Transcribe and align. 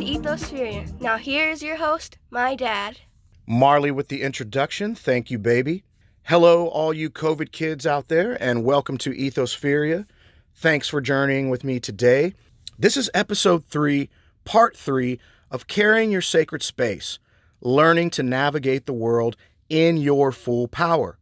to 0.00 0.06
Ethosphere. 0.06 1.00
Now 1.00 1.18
here 1.18 1.50
is 1.50 1.62
your 1.62 1.76
host, 1.76 2.16
my 2.30 2.54
dad. 2.54 2.98
Marley 3.46 3.90
with 3.90 4.08
the 4.08 4.22
introduction. 4.22 4.94
Thank 4.94 5.30
you, 5.30 5.38
baby. 5.38 5.84
Hello, 6.22 6.68
all 6.68 6.94
you 6.94 7.10
COVID 7.10 7.52
kids 7.52 7.86
out 7.86 8.08
there, 8.08 8.42
and 8.42 8.64
welcome 8.64 8.96
to 8.98 9.10
Ethospheria. 9.10 10.06
Thanks 10.54 10.88
for 10.88 11.02
journeying 11.02 11.50
with 11.50 11.64
me 11.64 11.80
today. 11.80 12.32
This 12.78 12.96
is 12.96 13.10
episode 13.12 13.66
three, 13.66 14.08
part 14.44 14.74
three 14.74 15.20
of 15.50 15.66
Carrying 15.66 16.10
Your 16.10 16.22
Sacred 16.22 16.62
Space, 16.62 17.18
learning 17.60 18.08
to 18.10 18.22
navigate 18.22 18.86
the 18.86 18.94
world 18.94 19.36
in 19.68 19.98
your 19.98 20.32
full 20.32 20.66
power. 20.66 21.18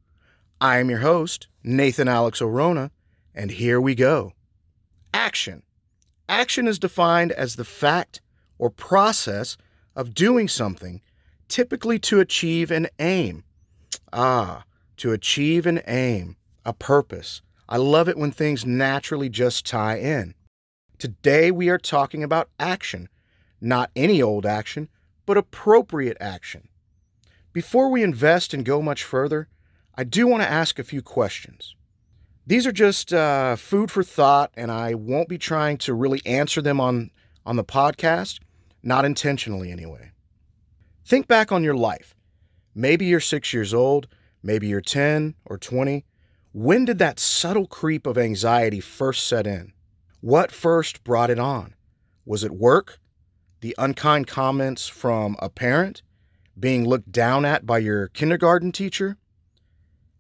I 0.61 0.79
am 0.79 0.89
your 0.89 1.01
host, 1.01 1.49
Nathan 1.65 2.07
Alex 2.07 2.41
Orona, 2.41 2.91
and 3.35 3.51
here 3.51 3.81
we 3.81 3.97
go. 3.97 4.35
Action. 5.13 5.65
Action 6.29 6.69
is 6.69 6.79
defined 6.79 7.33
as 7.33 7.57
the 7.57 7.65
fact 7.65 8.21
or 8.59 8.71
process 8.71 9.57
of 9.95 10.15
doing 10.15 10.49
something, 10.49 11.01
typically 11.49 11.99
to 12.01 12.21
achieve 12.21 12.71
an 12.71 12.89
aim. 12.99 13.45
Ah, 14.13 14.65
to 14.97 15.13
achieve 15.13 15.67
an 15.67 15.81
aim, 15.87 16.37
a 16.65 16.73
purpose. 16.73 17.43
I 17.69 17.77
love 17.77 18.09
it 18.09 18.17
when 18.17 18.31
things 18.31 18.65
naturally 18.65 19.29
just 19.29 19.67
tie 19.67 19.99
in. 19.99 20.35
Today 20.99 21.51
we 21.51 21.69
are 21.69 21.79
talking 21.79 22.25
about 22.25 22.51
action, 22.59 23.09
not 23.61 23.91
any 23.95 24.21
old 24.23 24.47
action, 24.47 24.89
but 25.27 25.37
appropriate 25.37 26.17
action. 26.21 26.69
Before 27.53 27.91
we 27.91 28.03
invest 28.03 28.55
and 28.55 28.65
go 28.65 28.81
much 28.83 29.05
further, 29.05 29.49
I 29.95 30.05
do 30.05 30.27
want 30.27 30.43
to 30.43 30.51
ask 30.51 30.79
a 30.79 30.85
few 30.85 31.03
questions. 31.03 31.75
These 32.47 32.67
are 32.67 32.73
just 32.73 33.13
uh, 33.13 33.57
food 33.57 33.91
for 33.91 34.03
thought, 34.03 34.51
and 34.55 34.73
I 34.73 34.95
won't 34.95 35.29
be 35.29 35.39
trying 35.39 35.77
to 35.79 35.93
really 35.93 36.23
answer 36.25 36.63
them 36.63 36.81
on, 36.81 37.11
on 37.45 37.57
the 37.57 37.65
podcast, 37.65 38.39
not 38.89 39.05
intentionally 39.05 39.71
anyway. 39.71 40.11
Think 41.05 41.29
back 41.29 41.53
on 41.53 41.63
your 41.63 41.77
life. 41.77 42.17
Maybe 42.75 43.07
you're 43.07 43.21
six 43.21 43.53
years 43.53 43.73
old, 43.73 44.09
maybe 44.43 44.67
you're 44.67 44.81
10 44.81 45.35
or 45.45 45.59
20. 45.59 46.05
When 46.53 46.85
did 46.85 46.99
that 46.99 47.21
subtle 47.21 47.67
creep 47.67 48.07
of 48.07 48.19
anxiety 48.19 48.81
first 48.81 49.27
set 49.27 49.47
in? 49.47 49.73
What 50.21 50.51
first 50.51 51.05
brought 51.05 51.31
it 51.31 51.39
on? 51.39 51.75
Was 52.25 52.43
it 52.43 52.53
work? 52.53 52.99
The 53.61 53.75
unkind 53.79 54.27
comments 54.27 54.89
from 54.89 55.37
a 55.39 55.49
parent? 55.49 56.03
Being 56.59 56.89
looked 56.89 57.13
down 57.13 57.45
at 57.45 57.67
by 57.67 57.79
your 57.79 58.09
kindergarten 58.09 58.73
teacher? 58.73 59.17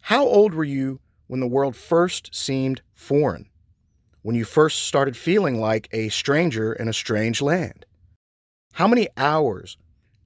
How 0.02 0.24
old 0.24 0.54
were 0.54 0.64
you 0.64 1.00
when 1.26 1.40
the 1.40 1.46
world 1.46 1.74
first 1.74 2.34
seemed 2.34 2.82
foreign? 2.94 3.48
When 4.22 4.36
you 4.36 4.44
first 4.44 4.84
started 4.84 5.16
feeling 5.16 5.60
like 5.60 5.88
a 5.92 6.08
stranger 6.10 6.72
in 6.72 6.88
a 6.88 6.92
strange 6.92 7.40
land? 7.42 7.86
How 8.78 8.86
many 8.86 9.08
hours, 9.16 9.76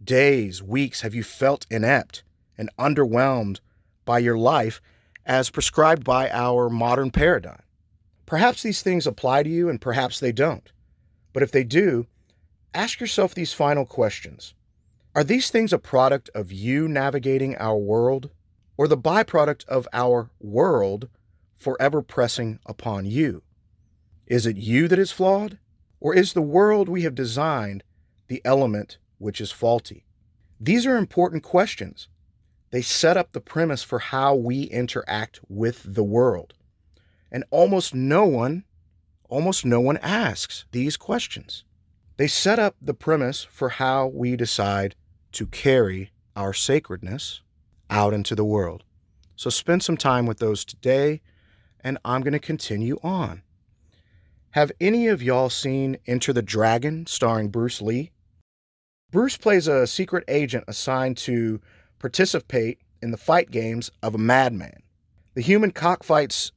days, 0.05 0.62
weeks 0.62 1.00
have 1.00 1.14
you 1.14 1.25
felt 1.25 1.64
inept 1.70 2.22
and 2.58 2.69
underwhelmed 2.78 3.61
by 4.05 4.19
your 4.19 4.36
life 4.36 4.83
as 5.25 5.48
prescribed 5.48 6.05
by 6.05 6.28
our 6.28 6.69
modern 6.69 7.11
paradigm? 7.11 7.62
Perhaps 8.27 8.62
these 8.62 8.83
things 8.83 9.06
apply 9.06 9.45
to 9.45 9.48
you 9.48 9.70
and 9.70 9.80
perhaps 9.80 10.20
they 10.20 10.33
don't. 10.33 10.70
But 11.33 11.42
if 11.42 11.50
they 11.50 11.64
do, 11.64 12.06
ask 12.75 13.00
yourself 13.00 13.34
these 13.34 13.55
final 13.55 13.86
questions. 13.86 14.53
Are 15.14 15.25
these 15.25 15.48
things 15.48 15.73
a 15.73 15.78
product 15.78 16.28
of 16.34 16.53
you 16.53 16.86
navigating 16.89 17.56
our 17.56 17.78
world 17.78 18.28
or 18.77 18.86
the 18.86 18.98
byproduct 18.98 19.64
of 19.64 19.89
our 19.95 20.28
world 20.41 21.08
forever 21.56 22.03
pressing 22.03 22.58
upon 22.67 23.06
you? 23.06 23.41
Is 24.27 24.45
it 24.45 24.58
you 24.58 24.89
that 24.89 24.98
is 24.98 25.11
flawed 25.11 25.58
or 26.01 26.14
is 26.14 26.35
the 26.35 26.42
world 26.42 26.91
we 26.91 27.05
have 27.05 27.14
designed 27.14 27.83
the 28.33 28.41
element 28.47 28.97
which 29.19 29.43
is 29.43 29.53
faulty? 29.53 30.07
These 30.59 30.87
are 30.87 30.97
important 30.97 31.43
questions. 31.43 32.09
They 32.70 32.81
set 32.81 33.19
up 33.19 33.33
the 33.33 33.43
premise 33.43 33.83
for 33.83 33.98
how 33.98 34.35
we 34.35 34.63
interact 34.63 35.41
with 35.51 35.83
the 35.85 36.03
world. 36.03 36.55
And 37.31 37.45
almost 37.51 37.95
no 37.95 38.25
one, 38.25 38.65
almost 39.29 39.67
no 39.67 39.81
one 39.81 39.98
asks 39.98 40.65
these 40.73 40.97
questions. 40.97 41.65
They 42.17 42.27
set 42.27 42.59
up 42.59 42.75
the 42.81 42.95
premise 42.95 43.45
for 43.45 43.69
how 43.69 44.07
we 44.07 44.35
decide 44.35 44.95
to 45.33 45.47
carry 45.47 46.11
our 46.35 46.55
sacredness 46.55 47.42
out 47.91 48.15
into 48.15 48.35
the 48.35 48.47
world. 48.47 48.83
So 49.37 49.51
spend 49.51 49.83
some 49.83 49.98
time 49.98 50.25
with 50.25 50.39
those 50.39 50.65
today, 50.65 51.21
and 51.81 51.98
I'm 52.03 52.23
going 52.23 52.33
to 52.33 52.39
continue 52.39 52.98
on. 53.03 53.42
Have 54.53 54.73
any 54.81 55.09
of 55.09 55.23
y'all 55.23 55.51
seen 55.51 55.98
Enter 56.07 56.33
the 56.33 56.41
Dragon 56.41 57.05
starring 57.05 57.51
Bruce 57.51 57.83
Lee? 57.83 58.11
Bruce 59.12 59.36
plays 59.36 59.68
a 59.68 59.86
secret 59.86 60.24
agent 60.27 60.64
assigned 60.67 61.18
to 61.18 61.61
participate 61.98 62.78
in 63.02 63.11
the 63.11 63.18
fight 63.18 63.50
games 63.50 63.90
of 64.02 64.14
a 64.14 64.18
madman. 64.18 64.83
The 65.34 65.42
human 65.42 65.70
cockfights 65.70 66.50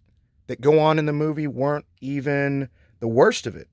that 0.48 0.62
go 0.62 0.80
on 0.80 0.98
in 0.98 1.06
the 1.06 1.12
movie 1.12 1.48
weren't 1.48 1.86
even 2.00 2.70
the 3.02 3.10
worst 3.10 3.46
of 3.46 3.58
it. 3.58 3.68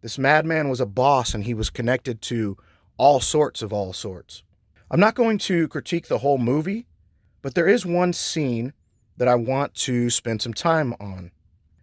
This 0.00 0.18
madman 0.18 0.68
was 0.68 0.80
a 0.80 0.86
boss 0.86 1.32
and 1.32 1.44
he 1.44 1.54
was 1.54 1.70
connected 1.70 2.20
to 2.22 2.56
all 2.96 3.20
sorts 3.20 3.62
of 3.62 3.72
all 3.72 3.92
sorts. 3.92 4.42
I'm 4.90 5.00
not 5.00 5.14
going 5.14 5.38
to 5.38 5.68
critique 5.68 6.08
the 6.08 6.18
whole 6.18 6.38
movie, 6.38 6.86
but 7.40 7.54
there 7.54 7.68
is 7.68 7.86
one 7.86 8.12
scene 8.12 8.72
that 9.16 9.28
I 9.28 9.36
want 9.36 9.74
to 9.74 10.10
spend 10.10 10.42
some 10.42 10.54
time 10.54 10.92
on. 10.98 11.30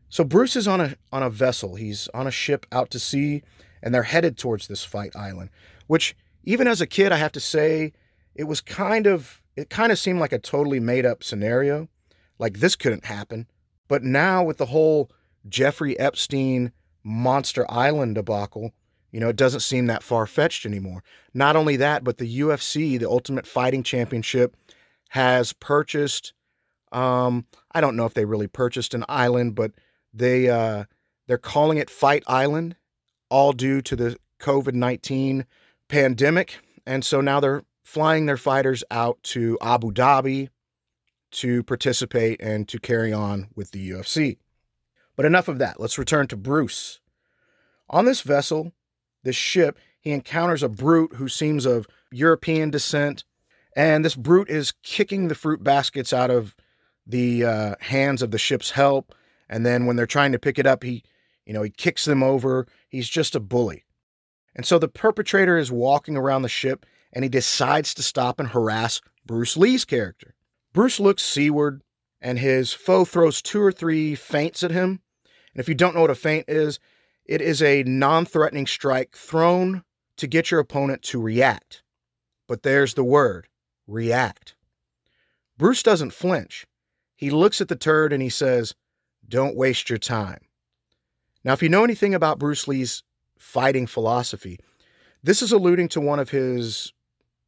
So 0.10 0.26
Bruce 0.26 0.58
is 0.58 0.68
on 0.68 0.82
a 0.82 0.96
on 1.14 1.24
a 1.24 1.30
vessel. 1.30 1.76
He's 1.76 2.10
on 2.10 2.28
a 2.28 2.32
ship 2.32 2.66
out 2.74 2.92
to 2.92 3.00
sea 3.00 3.42
and 3.82 3.96
they're 3.96 4.04
headed 4.04 4.38
towards 4.38 4.68
this 4.68 4.84
fight 4.84 5.16
island, 5.16 5.50
which 5.88 6.14
even 6.44 6.68
as 6.68 6.82
a 6.82 6.88
kid 6.88 7.12
I 7.12 7.18
have 7.18 7.32
to 7.34 7.40
say 7.40 7.94
it 8.36 8.46
was 8.46 8.62
kind 8.62 9.08
of 9.08 9.42
it 9.56 9.70
kind 9.70 9.92
of 9.92 10.00
seemed 10.00 10.20
like 10.20 10.32
a 10.32 10.40
totally 10.40 10.80
made 10.80 11.06
up 11.06 11.24
scenario. 11.24 11.88
Like 12.40 12.60
this 12.60 12.76
couldn't 12.76 13.06
happen. 13.06 13.48
But 13.88 14.04
now 14.04 14.44
with 14.44 14.58
the 14.58 14.68
whole 14.68 15.12
Jeffrey 15.50 16.00
Epstein 16.00 16.72
Monster 17.04 17.66
Island 17.70 18.16
debacle, 18.16 18.72
you 19.12 19.20
know, 19.20 19.30
it 19.30 19.36
doesn't 19.36 19.60
seem 19.60 19.88
that 19.88 20.04
far 20.04 20.26
fetched 20.26 20.66
anymore. 20.66 21.04
Not 21.34 21.56
only 21.56 21.76
that, 21.78 22.04
but 22.04 22.18
the 22.18 22.40
UFC, 22.40 22.98
the 22.98 23.10
Ultimate 23.10 23.46
Fighting 23.46 23.84
Championship, 23.84 24.56
has 25.10 25.52
purchased. 25.52 26.34
Um, 26.94 27.46
I 27.74 27.82
don't 27.82 27.98
know 27.98 28.06
if 28.06 28.14
they 28.14 28.26
really 28.26 28.48
purchased 28.48 28.94
an 28.94 29.04
island, 29.10 29.56
but 29.56 29.74
they 30.14 30.50
uh, 30.50 30.86
they're 31.28 31.38
calling 31.38 31.78
it 31.78 31.90
Fight 31.90 32.24
Island, 32.28 32.78
all 33.30 33.52
due 33.52 33.82
to 33.82 33.96
the 33.96 34.18
COVID 34.40 34.74
nineteen 34.74 35.46
pandemic, 35.92 36.58
and 36.86 37.04
so 37.04 37.20
now 37.20 37.42
they're 37.42 37.64
flying 37.84 38.26
their 38.26 38.38
fighters 38.38 38.82
out 38.90 39.22
to 39.24 39.58
Abu 39.62 39.92
Dhabi 39.92 40.48
to 41.32 41.64
participate 41.64 42.42
and 42.42 42.66
to 42.70 42.80
carry 42.80 43.12
on 43.12 43.50
with 43.56 43.72
the 43.72 43.92
UFC. 43.92 44.38
But 45.18 45.26
enough 45.26 45.50
of 45.50 45.60
that. 45.60 45.82
Let's 45.82 45.98
return 45.98 46.28
to 46.28 46.38
Bruce. 46.38 47.02
On 47.90 48.06
this 48.06 48.22
vessel, 48.22 48.72
this 49.24 49.36
ship, 49.36 49.78
he 50.00 50.12
encounters 50.12 50.64
a 50.64 50.70
brute 50.70 51.16
who 51.16 51.28
seems 51.28 51.66
of 51.66 51.88
European 52.10 52.72
descent, 52.72 53.26
and 53.76 54.06
this 54.06 54.16
brute 54.16 54.50
is 54.50 54.74
kicking 54.84 55.28
the 55.28 55.36
fruit 55.36 55.62
baskets 55.62 56.14
out 56.14 56.32
of 56.32 56.56
the 57.06 57.44
uh, 57.44 57.76
hands 57.82 58.22
of 58.22 58.32
the 58.32 58.38
ship's 58.38 58.72
help. 58.72 59.14
And 59.50 59.66
then 59.66 59.86
when 59.86 59.98
they're 59.98 60.06
trying 60.06 60.32
to 60.32 60.40
pick 60.40 60.58
it 60.58 60.66
up, 60.66 60.84
he, 60.84 61.04
you 61.46 61.52
know, 61.52 61.64
he 61.64 61.70
kicks 61.70 62.06
them 62.06 62.24
over. 62.24 62.66
He's 62.88 63.10
just 63.10 63.36
a 63.36 63.42
bully. 63.42 63.84
And 64.56 64.66
so 64.66 64.78
the 64.78 64.88
perpetrator 64.88 65.58
is 65.58 65.72
walking 65.72 66.18
around 66.18 66.42
the 66.42 66.50
ship 66.50 66.86
and 67.14 67.24
he 67.24 67.30
decides 67.30 67.94
to 67.94 68.04
stop 68.04 68.40
and 68.40 68.50
harass 68.50 69.02
Bruce 69.26 69.56
Lee's 69.56 69.86
character. 69.86 70.36
Bruce 70.74 71.00
looks 71.00 71.24
seaward 71.24 71.82
and 72.22 72.40
his 72.40 72.74
foe 72.74 73.06
throws 73.06 73.42
two 73.42 73.62
or 73.62 73.72
three 73.72 74.16
feints 74.16 74.64
at 74.64 74.72
him. 74.72 75.02
And 75.54 75.60
if 75.60 75.68
you 75.68 75.76
don't 75.76 75.96
know 75.96 76.02
what 76.02 76.10
a 76.10 76.16
feint 76.16 76.46
is, 76.48 76.80
it 77.26 77.42
is 77.42 77.62
a 77.62 77.84
non 77.84 78.26
threatening 78.26 78.68
strike 78.68 79.16
thrown 79.16 79.84
to 80.18 80.28
get 80.28 80.52
your 80.52 80.60
opponent 80.60 81.02
to 81.04 81.22
react. 81.22 81.84
But 82.48 82.64
there's 82.64 82.94
the 82.94 83.04
word 83.04 83.48
react. 83.88 84.56
Bruce 85.58 85.84
doesn't 85.84 86.14
flinch. 86.14 86.66
He 87.16 87.30
looks 87.30 87.62
at 87.62 87.68
the 87.68 87.76
turd 87.76 88.14
and 88.14 88.22
he 88.22 88.30
says, 88.30 88.76
Don't 89.28 89.56
waste 89.56 89.90
your 89.90 90.00
time. 90.00 90.40
Now, 91.44 91.54
if 91.54 91.64
you 91.64 91.70
know 91.70 91.84
anything 91.84 92.14
about 92.14 92.40
Bruce 92.40 92.68
Lee's 92.68 93.04
fighting 93.42 93.88
philosophy, 93.88 94.60
this 95.24 95.42
is 95.42 95.52
alluding 95.52 95.90
to 95.90 96.02
one 96.02 96.20
of 96.20 96.30
his 96.30 96.94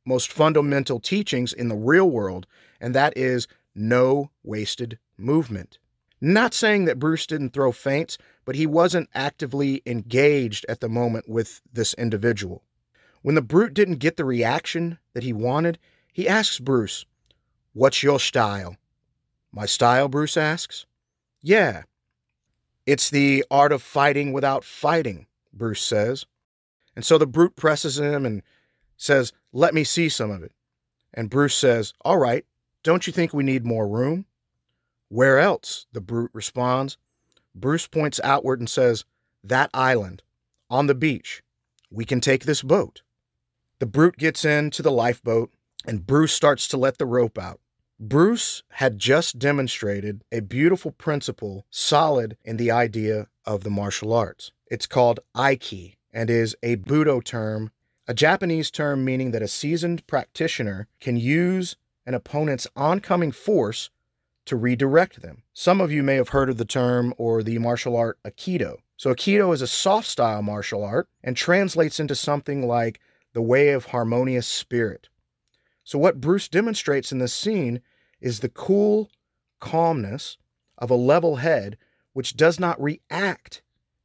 most 0.06 0.32
fundamental 0.32 1.00
teachings 1.00 1.54
in 1.54 1.70
the 1.70 1.76
real 1.76 2.10
world, 2.10 2.46
and 2.82 2.94
that 2.94 3.16
is 3.16 3.48
no 3.76 4.30
wasted 4.44 5.00
movement. 5.18 5.78
Not 6.20 6.54
saying 6.54 6.86
that 6.86 7.00
Bruce 7.00 7.26
didn't 7.26 7.52
throw 7.52 7.72
feints, 7.72 8.18
but 8.46 8.56
he 8.56 8.66
wasn't 8.66 9.10
actively 9.14 9.82
engaged 9.86 10.66
at 10.68 10.80
the 10.80 10.90
moment 10.90 11.30
with 11.30 11.62
this 11.72 11.94
individual. 11.96 12.64
When 13.22 13.36
the 13.36 13.42
brute 13.42 13.74
didn't 13.74 14.00
get 14.00 14.18
the 14.18 14.26
reaction 14.26 15.00
that 15.14 15.24
he 15.24 15.34
wanted, 15.34 15.80
he 16.12 16.28
asks 16.28 16.60
Bruce, 16.60 17.06
What's 17.74 18.04
your 18.04 18.20
style? 18.20 18.78
My 19.52 19.66
style, 19.66 20.08
Bruce 20.08 20.38
asks. 20.38 20.86
Yeah. 21.42 21.84
It's 22.86 23.10
the 23.10 23.46
art 23.50 23.72
of 23.72 23.82
fighting 23.82 24.34
without 24.34 24.64
fighting, 24.64 25.28
Bruce 25.54 25.82
says. 25.82 26.26
And 26.96 27.06
so 27.06 27.18
the 27.18 27.28
brute 27.28 27.56
presses 27.56 28.00
him 28.00 28.26
and 28.26 28.42
says, 28.98 29.32
Let 29.52 29.74
me 29.74 29.84
see 29.84 30.10
some 30.10 30.32
of 30.32 30.44
it. 30.44 30.52
And 31.14 31.30
Bruce 31.30 31.56
says, 31.56 31.94
All 32.02 32.18
right, 32.18 32.46
don't 32.84 33.08
you 33.08 33.14
think 33.14 33.34
we 33.34 33.44
need 33.44 33.66
more 33.66 33.88
room? 33.88 34.26
Where 35.10 35.40
else? 35.40 35.86
The 35.94 36.02
brute 36.02 36.32
responds. 36.34 36.98
Bruce 37.56 37.88
points 37.88 38.20
outward 38.24 38.60
and 38.60 38.70
says, 38.70 39.06
That 39.44 39.70
island, 39.74 40.24
on 40.70 40.88
the 40.88 40.96
beach. 40.96 41.44
We 41.92 42.06
can 42.06 42.20
take 42.20 42.46
this 42.46 42.64
boat. 42.64 43.04
The 43.80 43.86
brute 43.86 44.18
gets 44.18 44.44
into 44.44 44.82
the 44.82 44.92
lifeboat, 44.92 45.54
and 45.86 46.08
Bruce 46.08 46.34
starts 46.34 46.68
to 46.70 46.78
let 46.78 46.98
the 46.98 47.06
rope 47.06 47.38
out. 47.38 47.60
Bruce 48.06 48.64
had 48.68 49.00
just 49.00 49.40
demonstrated 49.40 50.26
a 50.30 50.42
beautiful 50.42 50.92
principle 50.92 51.66
solid 51.70 52.36
in 52.44 52.58
the 52.58 52.70
idea 52.70 53.28
of 53.46 53.64
the 53.64 53.70
martial 53.70 54.12
arts. 54.12 54.52
It's 54.70 54.86
called 54.86 55.22
Aiki 55.38 55.96
and 56.12 56.30
is 56.30 56.54
a 56.62 56.76
Budo 56.76 57.24
term, 57.24 57.72
a 58.06 58.14
Japanese 58.14 58.70
term 58.70 59.06
meaning 59.06 59.32
that 59.32 59.42
a 59.42 59.48
seasoned 59.48 60.06
practitioner 60.06 60.90
can 61.00 61.16
use 61.16 61.78
an 62.06 62.14
opponent's 62.14 62.68
oncoming 62.76 63.32
force 63.32 63.90
to 64.48 64.58
redirect 64.58 65.22
them. 65.22 65.44
Some 65.54 65.80
of 65.80 65.90
you 65.90 66.04
may 66.04 66.16
have 66.16 66.30
heard 66.30 66.50
of 66.50 66.58
the 66.58 66.66
term 66.66 67.14
or 67.18 67.42
the 67.42 67.58
martial 67.58 67.96
art 67.96 68.20
Aikido. 68.26 68.80
So, 68.98 69.16
Aikido 69.16 69.54
is 69.54 69.62
a 69.62 69.68
soft 69.68 70.10
style 70.10 70.42
martial 70.42 70.84
art 70.84 71.08
and 71.24 71.38
translates 71.38 72.02
into 72.02 72.16
something 72.16 72.68
like 72.68 73.00
the 73.32 73.42
way 73.42 73.70
of 73.70 73.86
harmonious 73.86 74.46
spirit. 74.46 75.08
So, 75.86 75.98
what 75.98 76.20
Bruce 76.20 76.50
demonstrates 76.50 77.14
in 77.14 77.20
this 77.20 77.34
scene 77.34 77.82
is 78.24 78.40
the 78.40 78.50
cool 78.50 79.12
calmness 79.60 80.38
of 80.78 80.90
a 80.90 80.96
level 80.96 81.36
head 81.36 81.78
which 82.14 82.36
does 82.36 82.60
not 82.60 82.82
react 82.82 83.62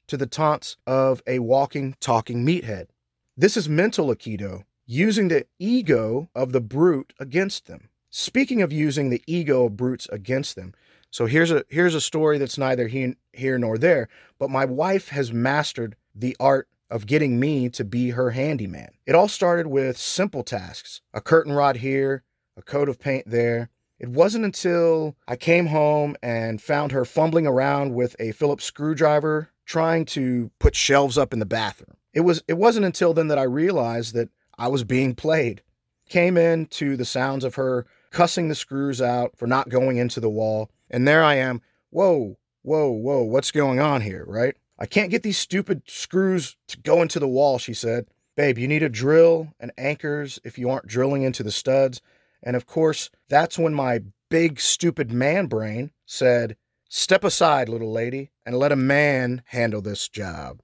to 0.09 0.17
the 0.17 0.27
taunts 0.27 0.77
of 0.87 1.23
a 1.27 1.39
walking, 1.39 1.95
talking 2.01 2.45
meathead. 2.45 2.89
This 3.37 3.57
is 3.57 3.69
mental 3.69 4.09
Aikido, 4.09 4.65
using 4.87 5.29
the 5.29 5.47
ego 5.59 6.29
of 6.35 6.53
the 6.53 6.61
brute 6.61 7.13
against 7.21 7.67
them. 7.67 7.89
Speaking 8.11 8.61
of 8.61 8.73
using 8.73 9.11
the 9.11 9.23
ego 9.27 9.67
of 9.67 9.77
brutes 9.77 10.09
against 10.11 10.57
them, 10.57 10.75
so 11.11 11.27
here's 11.27 11.51
a 11.51 11.65
here's 11.69 11.95
a 11.95 12.01
story 12.01 12.39
that's 12.39 12.59
neither 12.59 12.89
he, 12.89 13.15
here 13.33 13.59
nor 13.59 13.79
there, 13.79 14.09
but 14.39 14.51
my 14.51 14.65
wife 14.65 15.09
has 15.09 15.33
mastered 15.33 15.95
the 16.15 16.37
art 16.41 16.69
of 16.91 17.07
getting 17.07 17.39
me 17.39 17.69
to 17.69 17.85
be 17.85 18.11
her 18.11 18.31
handyman. 18.31 18.91
It 19.07 19.15
all 19.15 19.29
started 19.29 19.67
with 19.69 19.97
simple 19.97 20.43
tasks 20.43 21.03
a 21.15 21.21
curtain 21.21 21.53
rod 21.53 21.77
here, 21.77 22.25
a 22.57 22.63
coat 22.63 22.89
of 22.89 22.99
paint 22.99 23.29
there. 23.29 23.71
It 23.99 24.09
wasn't 24.09 24.45
until 24.45 25.17
I 25.27 25.37
came 25.37 25.67
home 25.67 26.17
and 26.23 26.63
found 26.63 26.93
her 26.93 27.05
fumbling 27.05 27.47
around 27.47 27.95
with 27.95 28.15
a 28.21 28.33
Phillips 28.33 28.65
screwdriver 28.65 29.51
trying 29.65 30.05
to 30.07 30.51
put 30.61 30.77
shelves 30.77 31.19
up 31.19 31.33
in 31.33 31.41
the 31.41 31.47
bathroom. 31.47 31.97
It 32.15 32.21
was 32.21 32.43
it 32.49 32.59
wasn't 32.59 32.87
until 32.87 33.13
then 33.13 33.29
that 33.29 33.39
I 33.39 33.43
realized 33.43 34.15
that 34.15 34.31
I 34.57 34.69
was 34.69 34.85
being 34.85 35.15
played. 35.15 35.63
Came 36.09 36.37
in 36.37 36.67
to 36.67 36.97
the 36.97 37.05
sounds 37.05 37.45
of 37.45 37.57
her 37.57 37.87
cussing 38.11 38.49
the 38.49 38.55
screws 38.55 39.03
out 39.03 39.37
for 39.37 39.47
not 39.47 39.69
going 39.69 39.99
into 39.99 40.21
the 40.21 40.31
wall, 40.31 40.71
and 40.91 41.07
there 41.07 41.23
I 41.23 41.35
am. 41.35 41.61
Whoa, 41.91 42.39
whoa, 42.63 42.91
whoa, 42.91 43.23
what's 43.23 43.51
going 43.51 43.81
on 43.81 44.01
here, 44.01 44.25
right? 44.27 44.57
I 44.79 44.87
can't 44.87 45.11
get 45.11 45.23
these 45.23 45.39
stupid 45.39 45.83
screws 45.87 46.57
to 46.69 46.79
go 46.79 47.03
into 47.03 47.19
the 47.19 47.29
wall, 47.29 47.59
she 47.59 47.75
said. 47.75 48.07
Babe, 48.37 48.59
you 48.59 48.69
need 48.69 48.85
a 48.85 48.89
drill 48.89 49.53
and 49.59 49.73
anchors 49.77 50.39
if 50.45 50.57
you 50.57 50.71
aren't 50.71 50.87
drilling 50.87 51.23
into 51.23 51.43
the 51.43 51.51
studs. 51.51 52.01
And 52.43 52.57
of 52.57 52.67
course, 52.67 53.11
that's 53.29 53.59
when 53.59 53.75
my 53.75 54.01
big, 54.29 54.61
stupid 54.61 55.13
man 55.13 55.47
brain 55.47 55.91
said, 56.07 56.57
Step 56.89 57.23
aside, 57.23 57.69
little 57.69 57.93
lady, 57.93 58.31
and 58.47 58.57
let 58.57 58.73
a 58.73 58.77
man 58.77 59.43
handle 59.47 59.83
this 59.83 60.09
job. 60.09 60.63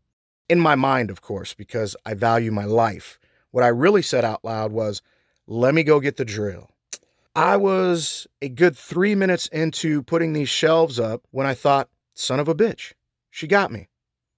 In 0.49 0.59
my 0.59 0.75
mind, 0.75 1.11
of 1.11 1.21
course, 1.21 1.53
because 1.53 1.97
I 2.07 2.15
value 2.15 2.51
my 2.51 2.65
life. 2.65 3.19
What 3.51 3.65
I 3.65 3.69
really 3.69 4.03
said 4.03 4.25
out 4.25 4.45
loud 4.45 4.73
was, 4.73 5.03
Let 5.47 5.75
me 5.75 5.83
go 5.83 6.01
get 6.01 6.17
the 6.17 6.25
drill. 6.25 6.71
I 7.37 7.57
was 7.57 8.27
a 8.41 8.49
good 8.49 8.77
three 8.77 9.15
minutes 9.15 9.49
into 9.49 10.03
putting 10.03 10.33
these 10.33 10.49
shelves 10.49 11.01
up 11.01 11.23
when 11.31 11.47
I 11.47 11.55
thought, 11.55 11.89
Son 12.15 12.39
of 12.39 12.47
a 12.47 12.55
bitch, 12.55 12.93
she 13.31 13.49
got 13.49 13.73
me. 13.73 13.89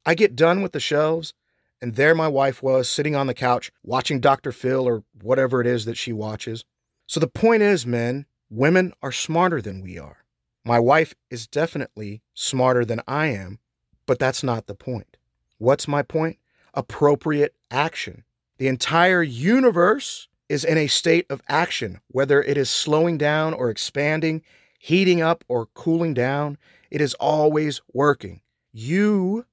I 0.06 0.15
get 0.15 0.35
done 0.35 0.62
with 0.62 0.73
the 0.73 0.81
shelves, 0.81 1.35
and 1.83 1.94
there 1.94 2.15
my 2.15 2.29
wife 2.29 2.62
was 2.62 2.88
sitting 2.88 3.15
on 3.15 3.27
the 3.27 3.35
couch 3.35 3.71
watching 3.83 4.19
Dr. 4.19 4.50
Phil 4.50 4.88
or 4.88 5.05
whatever 5.21 5.61
it 5.61 5.67
is 5.67 5.85
that 5.85 5.99
she 5.99 6.12
watches. 6.12 6.65
So 7.06 7.20
the 7.20 7.29
point 7.29 7.62
is, 7.62 7.87
men, 7.87 8.26
women 8.50 8.93
are 9.03 9.12
smarter 9.12 9.61
than 9.61 9.82
we 9.82 9.99
are. 9.99 10.25
My 10.64 10.81
wife 10.81 11.14
is 11.31 11.47
definitely 11.47 12.23
smarter 12.35 12.85
than 12.85 13.00
I 13.06 13.26
am, 13.29 13.61
but 14.06 14.19
that's 14.19 14.43
not 14.43 14.67
the 14.67 14.75
point. 14.75 15.17
What's 15.58 15.87
my 15.87 16.03
point? 16.03 16.38
Appropriate 16.75 17.55
action. 17.70 18.25
The 18.58 18.69
entire 18.69 19.23
universe 19.23 20.29
is 20.49 20.64
in 20.64 20.79
a 20.79 20.87
state 20.87 21.26
of 21.31 21.43
action, 21.49 22.00
whether 22.08 22.43
it 22.43 22.56
is 22.56 22.70
slowing 22.70 23.19
down 23.19 23.55
or 23.55 23.70
expanding, 23.70 24.43
heating 24.79 25.20
up 25.20 25.44
or 25.49 25.67
cooling 25.67 26.14
down, 26.14 26.59
it 26.91 27.00
is 27.00 27.14
always 27.14 27.81
working. 27.93 28.41
You 28.73 29.47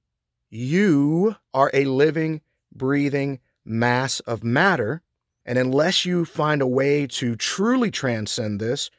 you 0.50 1.34
are 1.52 1.70
a 1.74 1.84
living, 1.84 2.40
breathing 2.72 3.40
mass 3.64 4.20
of 4.20 4.44
matter. 4.44 5.02
And 5.46 5.58
unless 5.58 6.04
you 6.04 6.24
find 6.24 6.62
a 6.62 6.66
way 6.66 7.06
to 7.08 7.36
truly 7.36 7.90
transcend 7.90 8.60
this, 8.60 8.90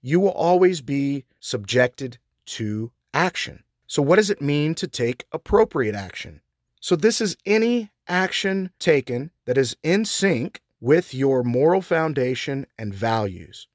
you 0.00 0.20
will 0.20 0.32
always 0.32 0.80
be 0.80 1.24
subjected 1.40 2.18
to 2.46 2.92
action. 3.14 3.62
So, 3.86 4.02
what 4.02 4.16
does 4.16 4.30
it 4.30 4.42
mean 4.42 4.74
to 4.76 4.86
take 4.86 5.24
appropriate 5.32 5.94
action? 5.94 6.40
So, 6.80 6.94
this 6.94 7.20
is 7.20 7.36
any 7.46 7.90
action 8.06 8.70
taken 8.78 9.30
that 9.46 9.58
is 9.58 9.76
in 9.82 10.04
sync 10.04 10.60
with 10.80 11.12
your 11.12 11.42
moral 11.42 11.82
foundation 11.82 12.66
and 12.78 12.94
values. 12.94 13.66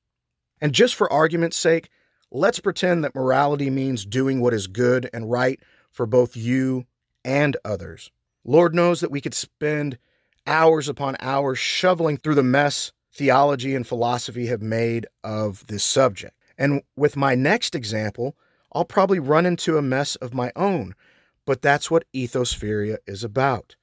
And 0.62 0.74
just 0.74 0.96
for 0.96 1.12
argument's 1.12 1.58
sake, 1.58 1.90
let's 2.32 2.60
pretend 2.60 3.04
that 3.04 3.16
morality 3.16 3.70
means 3.70 4.06
doing 4.06 4.40
what 4.40 4.54
is 4.54 4.68
good 4.68 5.10
and 5.14 5.30
right 5.30 5.60
for 5.92 6.06
both 6.06 6.38
you 6.38 6.86
and 7.26 7.58
others. 7.66 8.12
Lord 8.46 8.74
knows 8.74 9.02
that 9.02 9.12
we 9.12 9.22
could 9.22 9.34
spend 9.34 9.98
hours 10.48 10.90
upon 10.90 11.16
hours 11.20 11.60
shoveling 11.60 12.18
through 12.18 12.36
the 12.36 12.44
mess 12.44 12.92
theology 13.14 13.76
and 13.76 13.88
philosophy 13.88 14.48
have 14.48 14.62
made 14.62 15.08
of 15.24 15.66
this 15.68 15.84
subject. 15.84 16.36
And 16.58 16.82
with 16.96 17.16
my 17.16 17.36
next 17.36 17.76
example, 17.76 18.36
I'll 18.74 18.86
probably 18.86 19.20
run 19.20 19.46
into 19.46 19.78
a 19.78 19.82
mess 19.82 20.16
of 20.16 20.34
my 20.34 20.52
own, 20.56 20.96
but 21.46 21.62
that's 21.62 21.92
what 21.92 22.06
Ethospheria 22.14 22.98
is 23.06 23.24
about. 23.24 23.76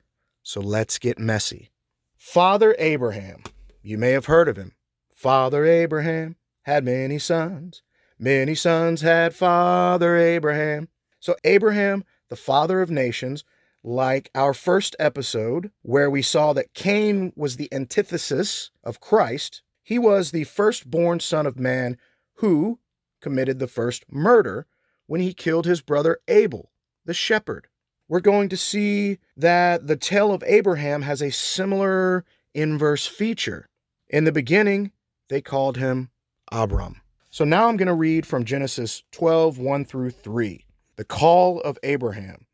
So 0.42 0.60
let's 0.60 0.98
get 0.98 1.18
messy. 1.18 1.70
Father 2.16 2.74
Abraham, 2.78 3.42
you 3.82 3.98
may 3.98 4.10
have 4.10 4.26
heard 4.26 4.48
of 4.48 4.56
him. 4.56 4.72
Father 5.12 5.64
Abraham 5.64 6.36
had 6.62 6.84
many 6.84 7.18
sons. 7.18 7.82
Many 8.18 8.54
sons 8.54 9.00
had 9.00 9.34
Father 9.34 10.16
Abraham. 10.16 10.88
So 11.20 11.36
Abraham 11.44 12.04
the 12.30 12.36
father 12.36 12.80
of 12.80 12.90
nations, 12.90 13.44
like 13.82 14.30
our 14.34 14.54
first 14.54 14.94
episode, 14.98 15.70
where 15.82 16.10
we 16.10 16.22
saw 16.22 16.52
that 16.52 16.74
Cain 16.74 17.32
was 17.36 17.56
the 17.56 17.72
antithesis 17.72 18.70
of 18.84 19.00
Christ. 19.00 19.62
He 19.82 19.98
was 19.98 20.30
the 20.30 20.44
firstborn 20.44 21.20
son 21.20 21.46
of 21.46 21.58
man 21.58 21.96
who 22.34 22.78
committed 23.20 23.58
the 23.58 23.66
first 23.66 24.04
murder 24.10 24.66
when 25.06 25.20
he 25.20 25.34
killed 25.34 25.66
his 25.66 25.80
brother 25.80 26.18
Abel, 26.28 26.70
the 27.04 27.14
shepherd. 27.14 27.66
We're 28.08 28.20
going 28.20 28.48
to 28.48 28.56
see 28.56 29.18
that 29.36 29.86
the 29.86 29.96
tale 29.96 30.32
of 30.32 30.42
Abraham 30.46 31.02
has 31.02 31.22
a 31.22 31.30
similar 31.30 32.24
inverse 32.54 33.06
feature. 33.06 33.68
In 34.08 34.24
the 34.24 34.32
beginning, 34.32 34.92
they 35.28 35.40
called 35.40 35.76
him 35.76 36.10
Abram. 36.50 37.00
So 37.30 37.44
now 37.44 37.68
I'm 37.68 37.76
going 37.76 37.86
to 37.86 37.94
read 37.94 38.26
from 38.26 38.44
Genesis 38.44 39.04
12 39.12 39.58
1 39.58 39.84
through 39.84 40.10
3 40.10 40.64
the 40.96 41.04
call 41.04 41.60
of 41.60 41.78
Abraham. 41.82 42.46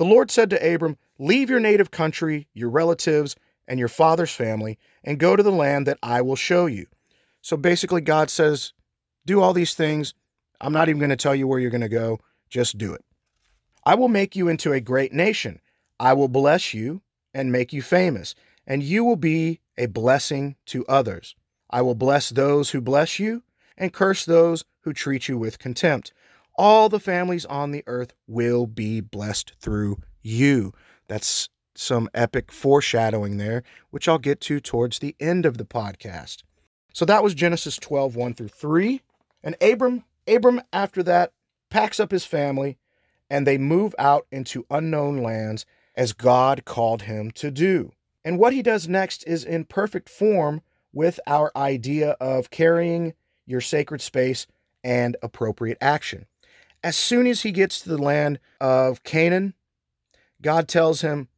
The 0.00 0.06
Lord 0.06 0.30
said 0.30 0.48
to 0.48 0.74
Abram, 0.74 0.96
Leave 1.18 1.50
your 1.50 1.60
native 1.60 1.90
country, 1.90 2.48
your 2.54 2.70
relatives, 2.70 3.36
and 3.68 3.78
your 3.78 3.86
father's 3.86 4.32
family, 4.32 4.78
and 5.04 5.20
go 5.20 5.36
to 5.36 5.42
the 5.42 5.52
land 5.52 5.86
that 5.86 5.98
I 6.02 6.22
will 6.22 6.36
show 6.36 6.64
you. 6.64 6.86
So 7.42 7.58
basically, 7.58 8.00
God 8.00 8.30
says, 8.30 8.72
Do 9.26 9.42
all 9.42 9.52
these 9.52 9.74
things. 9.74 10.14
I'm 10.58 10.72
not 10.72 10.88
even 10.88 11.00
going 11.00 11.10
to 11.10 11.16
tell 11.16 11.34
you 11.34 11.46
where 11.46 11.58
you're 11.58 11.70
going 11.70 11.82
to 11.82 11.88
go. 11.90 12.18
Just 12.48 12.78
do 12.78 12.94
it. 12.94 13.04
I 13.84 13.94
will 13.94 14.08
make 14.08 14.34
you 14.34 14.48
into 14.48 14.72
a 14.72 14.80
great 14.80 15.12
nation. 15.12 15.60
I 15.98 16.14
will 16.14 16.28
bless 16.28 16.72
you 16.72 17.02
and 17.34 17.52
make 17.52 17.70
you 17.74 17.82
famous, 17.82 18.34
and 18.66 18.82
you 18.82 19.04
will 19.04 19.16
be 19.16 19.60
a 19.76 19.84
blessing 19.84 20.56
to 20.68 20.86
others. 20.86 21.36
I 21.68 21.82
will 21.82 21.94
bless 21.94 22.30
those 22.30 22.70
who 22.70 22.80
bless 22.80 23.18
you 23.18 23.42
and 23.76 23.92
curse 23.92 24.24
those 24.24 24.64
who 24.80 24.94
treat 24.94 25.28
you 25.28 25.36
with 25.36 25.58
contempt 25.58 26.14
all 26.56 26.88
the 26.88 27.00
families 27.00 27.44
on 27.46 27.70
the 27.70 27.84
earth 27.86 28.12
will 28.26 28.66
be 28.66 29.00
blessed 29.00 29.52
through 29.60 29.98
you. 30.22 30.72
That's 31.08 31.48
some 31.74 32.08
epic 32.14 32.52
foreshadowing 32.52 33.38
there, 33.38 33.62
which 33.90 34.08
I'll 34.08 34.18
get 34.18 34.40
to 34.42 34.60
towards 34.60 34.98
the 34.98 35.16
end 35.18 35.46
of 35.46 35.56
the 35.56 35.64
podcast. 35.64 36.42
So 36.92 37.04
that 37.04 37.22
was 37.22 37.34
Genesis 37.34 37.76
12, 37.76 38.16
1 38.16 38.34
through 38.34 38.48
3. 38.48 39.00
And 39.42 39.56
Abram, 39.62 40.04
Abram, 40.28 40.60
after 40.72 41.02
that, 41.04 41.32
packs 41.70 42.00
up 42.00 42.10
his 42.10 42.24
family 42.24 42.76
and 43.30 43.46
they 43.46 43.58
move 43.58 43.94
out 43.98 44.26
into 44.30 44.66
unknown 44.70 45.18
lands 45.18 45.64
as 45.94 46.12
God 46.12 46.64
called 46.64 47.02
him 47.02 47.30
to 47.32 47.50
do. 47.50 47.92
And 48.24 48.38
what 48.38 48.52
he 48.52 48.62
does 48.62 48.88
next 48.88 49.24
is 49.26 49.44
in 49.44 49.64
perfect 49.64 50.08
form 50.08 50.60
with 50.92 51.20
our 51.26 51.50
idea 51.56 52.10
of 52.20 52.50
carrying 52.50 53.14
your 53.46 53.60
sacred 53.60 54.00
space 54.00 54.46
and 54.84 55.16
appropriate 55.22 55.78
action. 55.80 56.26
As 56.82 56.96
soon 56.96 57.26
as 57.26 57.42
he 57.42 57.52
gets 57.52 57.80
to 57.80 57.88
the 57.90 58.02
land 58.02 58.38
of 58.60 59.02
Canaan, 59.02 59.54
God 60.40 60.68
tells 60.68 61.02
him, 61.02 61.28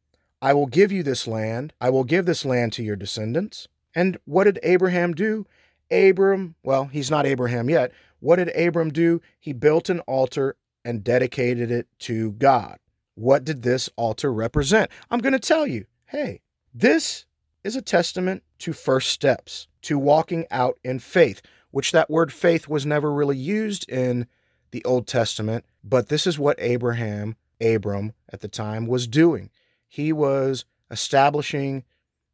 I 0.41 0.53
will 0.53 0.67
give 0.67 0.91
you 0.91 1.03
this 1.03 1.27
land. 1.27 1.73
I 1.79 1.89
will 1.89 2.03
give 2.03 2.25
this 2.25 2.45
land 2.45 2.73
to 2.73 2.83
your 2.83 2.95
descendants. 2.95 3.67
And 3.95 4.17
what 4.25 4.45
did 4.45 4.59
Abraham 4.63 5.13
do? 5.13 5.45
Abram, 5.91 6.55
well, 6.63 6.85
he's 6.85 7.11
not 7.11 7.25
Abraham 7.25 7.69
yet. 7.69 7.91
What 8.19 8.37
did 8.37 8.55
Abram 8.57 8.91
do? 8.91 9.21
He 9.39 9.53
built 9.53 9.89
an 9.89 9.99
altar 10.01 10.55
and 10.85 11.03
dedicated 11.03 11.71
it 11.71 11.87
to 11.99 12.31
God. 12.33 12.77
What 13.15 13.43
did 13.43 13.61
this 13.61 13.89
altar 13.95 14.33
represent? 14.33 14.89
I'm 15.11 15.19
going 15.19 15.33
to 15.33 15.39
tell 15.39 15.67
you. 15.67 15.85
Hey, 16.05 16.41
this 16.73 17.25
is 17.63 17.75
a 17.75 17.81
testament 17.81 18.43
to 18.59 18.73
first 18.73 19.09
steps, 19.09 19.67
to 19.83 19.99
walking 19.99 20.45
out 20.51 20.79
in 20.83 20.99
faith, 20.99 21.41
which 21.71 21.91
that 21.91 22.09
word 22.09 22.33
faith 22.33 22.67
was 22.67 22.85
never 22.85 23.13
really 23.13 23.37
used 23.37 23.89
in 23.89 24.27
the 24.73 24.83
Old 24.85 25.05
Testament, 25.05 25.63
but 25.83 26.09
this 26.09 26.25
is 26.25 26.39
what 26.39 26.57
Abraham, 26.59 27.35
Abram 27.61 28.11
at 28.29 28.41
the 28.41 28.47
time, 28.47 28.87
was 28.87 29.07
doing. 29.07 29.51
He 29.87 30.11
was 30.11 30.65
establishing 30.89 31.83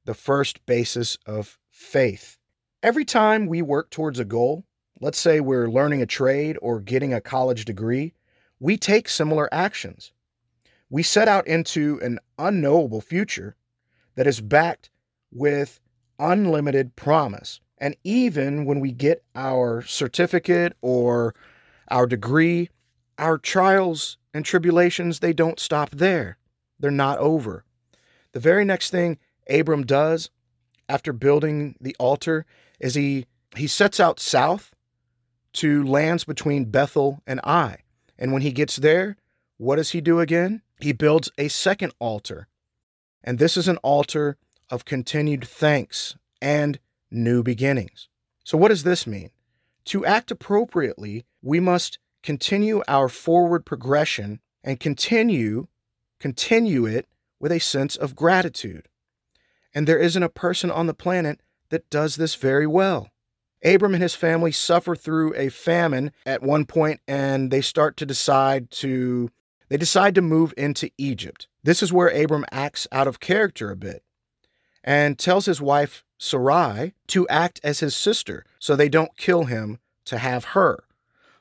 the 0.05 0.13
first 0.13 0.65
basis 0.65 1.17
of 1.25 1.59
faith. 1.69 2.37
Every 2.81 3.03
time 3.03 3.45
we 3.45 3.61
work 3.61 3.89
towards 3.89 4.19
a 4.19 4.25
goal, 4.25 4.63
let's 5.01 5.19
say 5.19 5.41
we're 5.41 5.69
learning 5.69 6.01
a 6.01 6.05
trade 6.05 6.57
or 6.61 6.79
getting 6.79 7.13
a 7.13 7.19
college 7.19 7.65
degree, 7.65 8.13
we 8.61 8.77
take 8.77 9.09
similar 9.09 9.53
actions. 9.53 10.13
We 10.89 11.03
set 11.03 11.27
out 11.27 11.45
into 11.45 11.99
an 12.01 12.19
unknowable 12.37 13.01
future 13.01 13.57
that 14.15 14.27
is 14.27 14.39
backed 14.39 14.89
with 15.29 15.81
unlimited 16.19 16.95
promise. 16.95 17.59
And 17.79 17.97
even 18.05 18.63
when 18.63 18.79
we 18.79 18.93
get 18.93 19.23
our 19.35 19.81
certificate 19.81 20.77
or 20.81 21.35
our 21.89 22.05
degree, 22.05 22.69
our 23.17 23.37
trials 23.37 24.17
and 24.33 24.45
tribulations, 24.45 25.19
they 25.19 25.33
don't 25.33 25.59
stop 25.59 25.91
there. 25.91 26.37
They're 26.79 26.91
not 26.91 27.19
over. 27.19 27.63
The 28.31 28.39
very 28.39 28.65
next 28.65 28.91
thing 28.91 29.17
Abram 29.49 29.85
does 29.85 30.29
after 30.87 31.13
building 31.13 31.75
the 31.81 31.95
altar 31.99 32.45
is 32.79 32.95
he 32.95 33.25
he 33.55 33.67
sets 33.67 33.99
out 33.99 34.19
south 34.19 34.73
to 35.53 35.83
lands 35.83 36.23
between 36.23 36.65
Bethel 36.65 37.21
and 37.25 37.39
Ai. 37.43 37.79
And 38.17 38.31
when 38.31 38.41
he 38.41 38.51
gets 38.51 38.75
there, 38.75 39.17
what 39.57 39.77
does 39.77 39.91
he 39.91 40.01
do 40.01 40.19
again? 40.19 40.61
He 40.79 40.93
builds 40.93 41.31
a 41.37 41.47
second 41.47 41.93
altar. 41.99 42.47
And 43.23 43.39
this 43.39 43.57
is 43.57 43.67
an 43.67 43.77
altar 43.77 44.37
of 44.69 44.85
continued 44.85 45.45
thanks 45.45 46.15
and 46.41 46.79
new 47.11 47.43
beginnings. 47.43 48.07
So, 48.43 48.57
what 48.57 48.69
does 48.69 48.83
this 48.83 49.05
mean? 49.07 49.31
To 49.85 50.05
act 50.05 50.31
appropriately, 50.31 51.25
we 51.41 51.59
must 51.59 51.99
continue 52.23 52.81
our 52.87 53.09
forward 53.09 53.65
progression 53.65 54.39
and 54.63 54.79
continue 54.79 55.67
continue 56.19 56.85
it 56.85 57.07
with 57.39 57.51
a 57.51 57.59
sense 57.59 57.95
of 57.95 58.15
gratitude. 58.15 58.87
And 59.73 59.87
there 59.87 59.99
isn't 59.99 60.23
a 60.23 60.29
person 60.29 60.69
on 60.69 60.87
the 60.87 60.93
planet 60.93 61.39
that 61.69 61.89
does 61.89 62.15
this 62.15 62.35
very 62.35 62.67
well. 62.67 63.09
Abram 63.63 63.93
and 63.93 64.03
his 64.03 64.15
family 64.15 64.51
suffer 64.51 64.95
through 64.95 65.33
a 65.35 65.49
famine 65.49 66.11
at 66.25 66.41
one 66.41 66.65
point 66.65 67.01
and 67.07 67.51
they 67.51 67.61
start 67.61 67.97
to 67.97 68.05
decide 68.05 68.71
to 68.71 69.29
they 69.67 69.77
decide 69.77 70.15
to 70.15 70.21
move 70.21 70.53
into 70.57 70.89
Egypt. 70.97 71.47
This 71.63 71.83
is 71.83 71.93
where 71.93 72.07
Abram 72.07 72.45
acts 72.51 72.87
out 72.91 73.07
of 73.07 73.19
character 73.19 73.69
a 73.69 73.75
bit 73.75 74.03
and 74.83 75.19
tells 75.19 75.45
his 75.45 75.61
wife 75.61 76.03
Sarai 76.17 76.93
to 77.07 77.27
act 77.27 77.59
as 77.63 77.79
his 77.79 77.95
sister 77.95 78.45
so 78.57 78.75
they 78.75 78.89
don't 78.89 79.15
kill 79.15 79.43
him 79.43 79.77
to 80.05 80.17
have 80.17 80.43
her. 80.45 80.83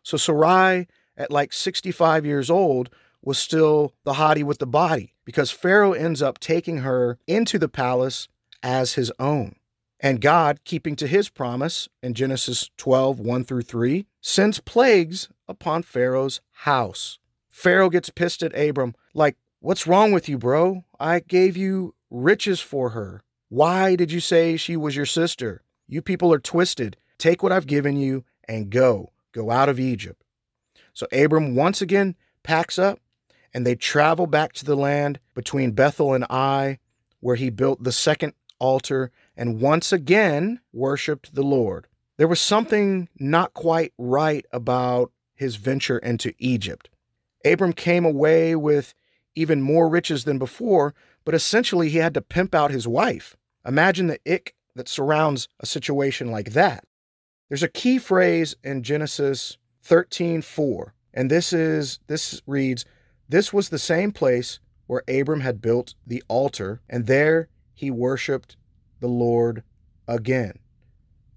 So 0.02 0.16
Sarai, 0.16 0.88
at 1.16 1.30
like 1.30 1.52
65 1.52 2.24
years 2.24 2.50
old, 2.50 2.90
was 3.22 3.38
still 3.38 3.94
the 4.04 4.14
hottie 4.14 4.44
with 4.44 4.58
the 4.58 4.66
body 4.66 5.14
because 5.24 5.50
Pharaoh 5.50 5.92
ends 5.92 6.22
up 6.22 6.38
taking 6.38 6.78
her 6.78 7.18
into 7.26 7.58
the 7.58 7.68
palace 7.68 8.28
as 8.62 8.94
his 8.94 9.12
own. 9.18 9.56
And 10.00 10.20
God, 10.20 10.60
keeping 10.64 10.94
to 10.96 11.08
his 11.08 11.28
promise 11.28 11.88
in 12.02 12.14
Genesis 12.14 12.70
12, 12.76 13.18
1 13.18 13.44
through 13.44 13.62
3, 13.62 14.06
sends 14.20 14.60
plagues 14.60 15.28
upon 15.48 15.82
Pharaoh's 15.82 16.40
house. 16.52 17.18
Pharaoh 17.50 17.90
gets 17.90 18.10
pissed 18.10 18.42
at 18.42 18.56
Abram, 18.56 18.94
like, 19.14 19.36
What's 19.60 19.88
wrong 19.88 20.12
with 20.12 20.28
you, 20.28 20.38
bro? 20.38 20.84
I 21.00 21.18
gave 21.18 21.56
you 21.56 21.96
riches 22.10 22.60
for 22.60 22.90
her. 22.90 23.24
Why 23.48 23.96
did 23.96 24.12
you 24.12 24.20
say 24.20 24.56
she 24.56 24.76
was 24.76 24.94
your 24.94 25.04
sister? 25.04 25.62
You 25.88 26.00
people 26.00 26.32
are 26.32 26.38
twisted. 26.38 26.96
Take 27.18 27.42
what 27.42 27.50
I've 27.50 27.66
given 27.66 27.96
you 27.96 28.24
and 28.46 28.70
go. 28.70 29.10
Go 29.38 29.52
out 29.52 29.68
of 29.68 29.78
Egypt. 29.78 30.24
So 30.92 31.06
Abram 31.12 31.54
once 31.54 31.80
again 31.80 32.16
packs 32.42 32.76
up 32.76 32.98
and 33.54 33.64
they 33.64 33.76
travel 33.76 34.26
back 34.26 34.52
to 34.54 34.64
the 34.64 34.74
land 34.74 35.20
between 35.32 35.70
Bethel 35.70 36.12
and 36.12 36.26
Ai, 36.28 36.80
where 37.20 37.36
he 37.36 37.48
built 37.48 37.84
the 37.84 37.92
second 37.92 38.32
altar 38.58 39.12
and 39.36 39.60
once 39.60 39.92
again 39.92 40.58
worshiped 40.72 41.36
the 41.36 41.44
Lord. 41.44 41.86
There 42.16 42.26
was 42.26 42.40
something 42.40 43.08
not 43.20 43.54
quite 43.54 43.92
right 43.96 44.44
about 44.52 45.12
his 45.36 45.54
venture 45.54 45.98
into 45.98 46.34
Egypt. 46.40 46.90
Abram 47.44 47.74
came 47.74 48.04
away 48.04 48.56
with 48.56 48.92
even 49.36 49.62
more 49.62 49.88
riches 49.88 50.24
than 50.24 50.40
before, 50.40 50.96
but 51.24 51.36
essentially 51.36 51.90
he 51.90 51.98
had 51.98 52.14
to 52.14 52.20
pimp 52.20 52.56
out 52.56 52.72
his 52.72 52.88
wife. 52.88 53.36
Imagine 53.64 54.08
the 54.08 54.18
ick 54.28 54.56
that 54.74 54.88
surrounds 54.88 55.48
a 55.60 55.66
situation 55.66 56.32
like 56.32 56.54
that. 56.54 56.82
There's 57.48 57.62
a 57.62 57.68
key 57.68 57.98
phrase 57.98 58.54
in 58.62 58.82
Genesis 58.82 59.56
13:4, 59.82 60.92
and 61.14 61.30
this 61.30 61.52
is 61.52 61.98
this 62.06 62.42
reads, 62.46 62.84
"This 63.28 63.52
was 63.52 63.70
the 63.70 63.78
same 63.78 64.12
place 64.12 64.60
where 64.86 65.02
Abram 65.08 65.40
had 65.40 65.62
built 65.62 65.94
the 66.06 66.22
altar, 66.28 66.82
and 66.90 67.06
there 67.06 67.48
he 67.72 67.90
worshiped 67.90 68.56
the 69.00 69.08
Lord 69.08 69.62
again." 70.06 70.58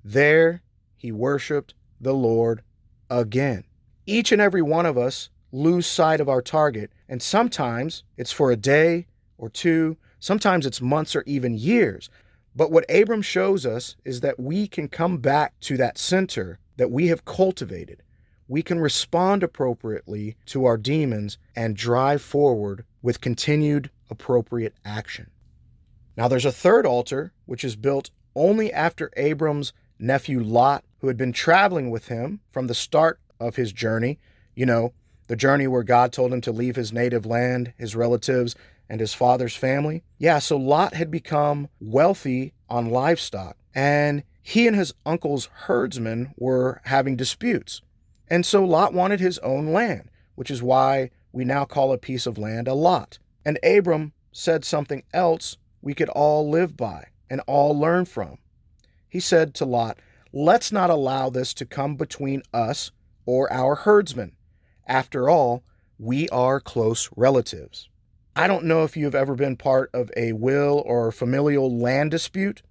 There 0.04 0.64
he 0.98 1.14
worshiped 1.14 1.76
the 2.00 2.14
Lord 2.14 2.62
again. 3.10 3.64
Each 4.06 4.34
and 4.34 4.42
every 4.42 4.62
one 4.62 4.86
of 4.86 4.98
us 4.98 5.30
lose 5.54 5.86
sight 5.86 6.20
of 6.20 6.28
our 6.28 6.42
target, 6.42 6.92
and 7.08 7.22
sometimes 7.22 8.04
it's 8.18 8.32
for 8.32 8.52
a 8.52 8.58
day 8.58 9.08
or 9.38 9.50
two, 9.50 9.98
sometimes 10.20 10.66
it's 10.66 10.82
months 10.82 11.16
or 11.16 11.24
even 11.26 11.54
years. 11.54 12.10
But 12.56 12.72
what 12.72 12.90
Abram 12.90 13.22
shows 13.22 13.66
us 13.66 13.96
is 14.04 14.22
that 14.22 14.40
we 14.40 14.68
can 14.68 14.88
come 14.88 15.18
back 15.18 15.60
to 15.62 15.78
that 15.78 15.98
center 15.98 16.60
that 16.78 16.92
we 16.92 17.08
have 17.08 17.26
cultivated. 17.26 18.04
We 18.48 18.62
can 18.62 18.80
respond 18.80 19.44
appropriately 19.44 20.36
to 20.48 20.66
our 20.66 20.78
demons 20.78 21.38
and 21.56 21.76
drive 21.76 22.22
forward 22.22 22.84
with 23.02 23.22
continued 23.22 23.90
appropriate 24.10 24.74
action. 24.84 25.30
Now, 26.18 26.28
there's 26.28 26.46
a 26.46 26.52
third 26.52 26.86
altar, 26.86 27.32
which 27.46 27.64
is 27.64 27.76
built 27.78 28.10
only 28.36 28.72
after 28.74 29.12
Abram's 29.16 29.72
nephew 29.98 30.42
Lot, 30.42 30.84
who 31.00 31.08
had 31.08 31.18
been 31.18 31.32
traveling 31.32 31.90
with 31.90 32.10
him 32.10 32.42
from 32.52 32.68
the 32.68 32.76
start 32.76 33.20
of 33.40 33.56
his 33.56 33.72
journey, 33.72 34.20
you 34.56 34.66
know, 34.66 34.94
the 35.28 35.36
journey 35.38 35.68
where 35.68 35.84
God 35.84 36.12
told 36.12 36.34
him 36.34 36.42
to 36.42 36.52
leave 36.52 36.76
his 36.76 36.92
native 36.92 37.26
land, 37.26 37.74
his 37.78 37.96
relatives, 37.96 38.56
and 38.92 39.00
his 39.00 39.14
father's 39.14 39.56
family. 39.56 40.04
Yeah, 40.18 40.40
so 40.40 40.58
Lot 40.58 40.96
had 40.96 41.10
become 41.10 41.70
wealthy 41.80 42.54
on 42.70 42.90
livestock, 42.90 43.56
and 43.74 44.22
he 44.42 44.68
and 44.68 44.76
his 44.76 44.94
uncle's 45.06 45.46
herdsmen 45.46 46.34
were 46.36 46.82
having 46.84 47.16
disputes. 47.16 47.82
And 48.30 48.46
so 48.46 48.66
Lot 48.66 48.94
wanted 48.94 49.22
his 49.22 49.40
own 49.40 49.68
land, 49.68 50.10
which 50.36 50.52
is 50.52 50.62
why 50.62 51.12
we 51.32 51.46
now 51.46 51.64
call 51.64 51.94
a 51.94 51.98
piece 51.98 52.26
of 52.26 52.38
land 52.38 52.68
a 52.68 52.74
lot. 52.74 53.18
And 53.46 53.58
Abram 53.64 54.12
said 54.34 54.66
something 54.66 55.04
else 55.14 55.56
we 55.82 55.94
could 55.94 56.10
all 56.10 56.50
live 56.50 56.76
by 56.76 57.06
and 57.30 57.40
all 57.48 57.74
learn 57.80 58.04
from. 58.04 58.40
He 59.08 59.22
said 59.22 59.54
to 59.56 59.66
Lot, 59.66 60.00
Let's 60.34 60.70
not 60.70 60.90
allow 60.90 61.30
this 61.30 61.54
to 61.54 61.66
come 61.66 61.96
between 61.96 62.44
us 62.54 62.92
or 63.26 63.52
our 63.54 63.76
herdsmen. 63.76 64.36
After 64.86 65.30
all, 65.30 65.64
we 65.98 66.28
are 66.28 66.60
close 66.60 67.10
relatives. 67.16 67.88
I 68.36 68.48
don't 68.48 68.64
know 68.66 68.84
if 68.84 68.96
you've 68.96 69.16
ever 69.16 69.36
been 69.36 69.58
part 69.58 69.90
of 69.94 70.10
a 70.16 70.32
will 70.32 70.84
or 70.86 71.12
familial 71.12 71.78
land 71.78 72.12
dispute, 72.12 72.62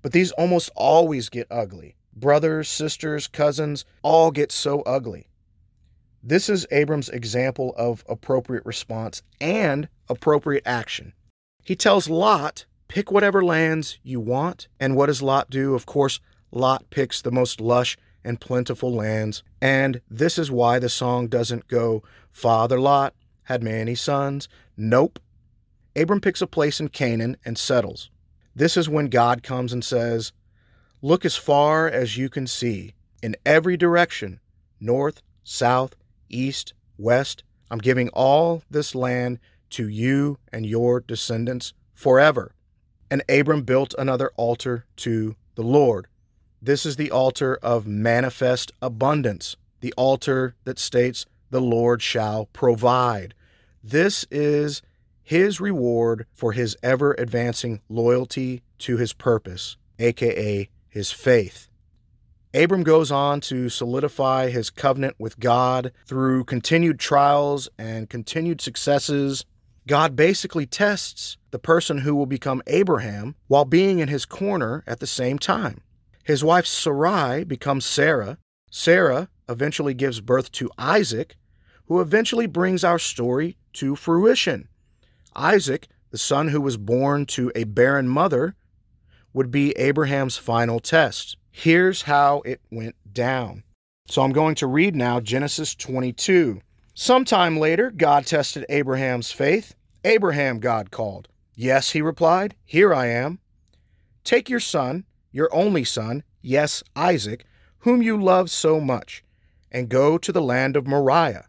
but 0.00 0.12
these 0.12 0.32
almost 0.32 0.70
always 0.74 1.28
get 1.28 1.46
ugly. 1.50 1.94
Brothers, 2.14 2.68
sisters, 2.68 3.28
cousins 3.28 3.84
all 4.02 4.30
get 4.30 4.50
so 4.50 4.80
ugly. 4.82 5.28
This 6.22 6.48
is 6.48 6.66
Abram's 6.70 7.10
example 7.10 7.74
of 7.76 8.04
appropriate 8.08 8.64
response 8.64 9.22
and 9.40 9.88
appropriate 10.08 10.62
action. 10.64 11.12
He 11.64 11.76
tells 11.76 12.08
Lot, 12.08 12.64
pick 12.88 13.10
whatever 13.10 13.44
lands 13.44 13.98
you 14.02 14.20
want. 14.20 14.68
And 14.80 14.96
what 14.96 15.06
does 15.06 15.20
Lot 15.20 15.50
do? 15.50 15.74
Of 15.74 15.84
course, 15.84 16.20
Lot 16.50 16.88
picks 16.90 17.20
the 17.20 17.32
most 17.32 17.60
lush 17.60 17.98
and 18.24 18.40
plentiful 18.40 18.92
lands. 18.92 19.42
And 19.60 20.00
this 20.08 20.38
is 20.38 20.50
why 20.50 20.78
the 20.78 20.88
song 20.88 21.26
doesn't 21.26 21.68
go, 21.68 22.02
Father 22.30 22.80
Lot 22.80 23.14
had 23.44 23.62
many 23.62 23.94
sons. 23.94 24.48
Nope. 24.76 25.18
Abram 25.94 26.20
picks 26.20 26.42
a 26.42 26.46
place 26.46 26.80
in 26.80 26.88
Canaan 26.88 27.36
and 27.44 27.58
settles. 27.58 28.10
This 28.54 28.76
is 28.76 28.88
when 28.88 29.08
God 29.08 29.42
comes 29.42 29.72
and 29.72 29.84
says, 29.84 30.32
Look 31.00 31.24
as 31.24 31.36
far 31.36 31.88
as 31.88 32.16
you 32.16 32.28
can 32.28 32.46
see, 32.46 32.94
in 33.22 33.36
every 33.44 33.76
direction 33.76 34.40
north, 34.80 35.22
south, 35.44 35.94
east, 36.28 36.74
west. 36.98 37.44
I'm 37.70 37.78
giving 37.78 38.08
all 38.10 38.62
this 38.70 38.94
land 38.94 39.38
to 39.70 39.88
you 39.88 40.38
and 40.52 40.66
your 40.66 41.00
descendants 41.00 41.72
forever. 41.94 42.54
And 43.10 43.22
Abram 43.28 43.62
built 43.62 43.94
another 43.98 44.30
altar 44.36 44.86
to 44.96 45.36
the 45.54 45.62
Lord. 45.62 46.06
This 46.60 46.86
is 46.86 46.96
the 46.96 47.10
altar 47.10 47.58
of 47.62 47.86
manifest 47.86 48.72
abundance, 48.80 49.56
the 49.80 49.92
altar 49.96 50.54
that 50.64 50.78
states, 50.78 51.26
The 51.52 51.60
Lord 51.60 52.00
shall 52.00 52.46
provide. 52.46 53.34
This 53.84 54.24
is 54.30 54.80
his 55.22 55.60
reward 55.60 56.24
for 56.32 56.52
his 56.52 56.78
ever 56.82 57.14
advancing 57.18 57.82
loyalty 57.90 58.62
to 58.78 58.96
his 58.96 59.12
purpose, 59.12 59.76
aka 59.98 60.70
his 60.88 61.10
faith. 61.10 61.68
Abram 62.54 62.84
goes 62.84 63.12
on 63.12 63.42
to 63.42 63.68
solidify 63.68 64.48
his 64.48 64.70
covenant 64.70 65.16
with 65.18 65.38
God 65.38 65.92
through 66.06 66.44
continued 66.44 66.98
trials 66.98 67.68
and 67.78 68.08
continued 68.08 68.62
successes. 68.62 69.44
God 69.86 70.16
basically 70.16 70.64
tests 70.64 71.36
the 71.50 71.58
person 71.58 71.98
who 71.98 72.16
will 72.16 72.24
become 72.24 72.62
Abraham 72.66 73.34
while 73.48 73.66
being 73.66 73.98
in 73.98 74.08
his 74.08 74.24
corner 74.24 74.84
at 74.86 75.00
the 75.00 75.06
same 75.06 75.38
time. 75.38 75.82
His 76.24 76.42
wife 76.42 76.66
Sarai 76.66 77.44
becomes 77.44 77.84
Sarah. 77.84 78.38
Sarah 78.70 79.28
eventually 79.50 79.92
gives 79.92 80.22
birth 80.22 80.50
to 80.52 80.70
Isaac, 80.78 81.36
who 81.92 82.00
eventually 82.00 82.46
brings 82.46 82.84
our 82.84 82.98
story 82.98 83.54
to 83.74 83.94
fruition. 83.94 84.66
Isaac, 85.36 85.88
the 86.08 86.16
son 86.16 86.48
who 86.48 86.58
was 86.58 86.78
born 86.78 87.26
to 87.26 87.52
a 87.54 87.64
barren 87.64 88.08
mother, 88.08 88.54
would 89.34 89.50
be 89.50 89.72
Abraham's 89.72 90.38
final 90.38 90.80
test. 90.80 91.36
Here's 91.50 92.00
how 92.00 92.40
it 92.46 92.62
went 92.70 92.96
down. 93.12 93.62
So 94.06 94.22
I'm 94.22 94.32
going 94.32 94.54
to 94.54 94.66
read 94.66 94.96
now 94.96 95.20
Genesis 95.20 95.74
22. 95.74 96.62
Sometime 96.94 97.58
later, 97.58 97.90
God 97.90 98.24
tested 98.24 98.64
Abraham's 98.70 99.30
faith. 99.30 99.74
Abraham, 100.02 100.60
God 100.60 100.90
called. 100.90 101.28
Yes, 101.54 101.90
he 101.90 102.00
replied, 102.00 102.54
Here 102.64 102.94
I 102.94 103.08
am. 103.08 103.38
Take 104.24 104.48
your 104.48 104.60
son, 104.60 105.04
your 105.30 105.54
only 105.54 105.84
son, 105.84 106.22
yes, 106.40 106.82
Isaac, 106.96 107.44
whom 107.80 108.00
you 108.00 108.16
love 108.16 108.50
so 108.50 108.80
much, 108.80 109.22
and 109.70 109.90
go 109.90 110.16
to 110.16 110.32
the 110.32 110.40
land 110.40 110.74
of 110.74 110.86
Moriah. 110.86 111.48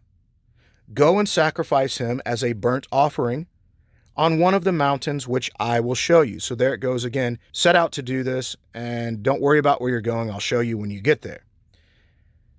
Go 0.92 1.18
and 1.18 1.28
sacrifice 1.28 1.98
him 1.98 2.20
as 2.26 2.44
a 2.44 2.52
burnt 2.52 2.86
offering 2.92 3.46
on 4.16 4.38
one 4.38 4.54
of 4.54 4.64
the 4.64 4.72
mountains 4.72 5.26
which 5.26 5.50
I 5.58 5.80
will 5.80 5.94
show 5.94 6.20
you. 6.20 6.38
So 6.40 6.54
there 6.54 6.74
it 6.74 6.78
goes 6.78 7.04
again. 7.04 7.38
Set 7.52 7.74
out 7.74 7.92
to 7.92 8.02
do 8.02 8.22
this, 8.22 8.54
and 8.74 9.22
don't 9.22 9.40
worry 9.40 9.58
about 9.58 9.80
where 9.80 9.90
you're 9.90 10.00
going. 10.00 10.30
I'll 10.30 10.38
show 10.38 10.60
you 10.60 10.78
when 10.78 10.90
you 10.90 11.00
get 11.00 11.22
there. 11.22 11.44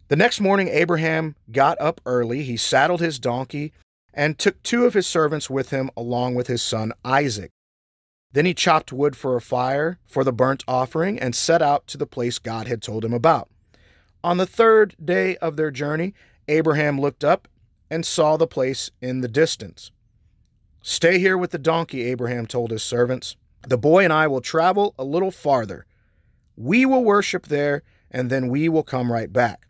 The 0.08 0.15
next 0.15 0.39
morning, 0.39 0.67
Abraham 0.67 1.36
got 1.51 1.79
up 1.79 2.01
early. 2.05 2.44
He 2.44 2.58
saddled 2.58 3.01
his 3.01 3.20
donkey 3.20 3.74
and 4.13 4.38
took 4.38 4.62
two 4.63 4.86
of 4.86 4.94
his 4.94 5.08
servants 5.08 5.50
with 5.50 5.70
him, 5.70 5.89
along 5.98 6.36
with 6.36 6.48
his 6.48 6.62
son 6.62 6.94
Isaac. 7.03 7.51
Then 8.32 8.46
he 8.46 8.53
chopped 8.53 8.91
wood 8.91 9.15
for 9.15 9.36
a 9.36 9.41
fire 9.41 9.98
for 10.05 10.24
the 10.24 10.34
burnt 10.34 10.63
offering 10.67 11.20
and 11.20 11.34
set 11.34 11.62
out 11.62 11.88
to 11.88 11.98
the 11.98 12.05
place 12.05 12.38
God 12.38 12.67
had 12.67 12.82
told 12.82 13.05
him 13.05 13.13
about. 13.13 13.50
On 14.24 14.38
the 14.38 14.46
third 14.46 14.96
day 15.03 15.38
of 15.38 15.55
their 15.55 15.72
journey, 15.72 16.13
Abraham 16.48 17.00
looked 17.00 17.24
up 17.24 17.48
and 17.90 18.06
saw 18.06 18.38
the 18.38 18.48
place 18.48 18.92
in 19.02 19.22
the 19.22 19.28
distance. 19.28 19.92
Stay 20.82 21.20
here 21.20 21.38
with 21.38 21.52
the 21.52 21.58
donkey, 21.58 22.04
Abraham 22.04 22.46
told 22.46 22.72
his 22.72 22.84
servants. 22.84 23.36
The 23.68 23.78
boy 23.78 24.04
and 24.04 24.14
I 24.14 24.28
will 24.28 24.42
travel 24.42 24.94
a 25.00 25.04
little 25.04 25.32
farther. 25.32 25.86
We 26.56 26.86
will 26.86 27.04
worship 27.04 27.48
there, 27.48 27.84
and 28.12 28.30
then 28.30 28.50
we 28.50 28.70
will 28.70 28.84
come 28.84 29.12
right 29.12 29.32
back. 29.32 29.68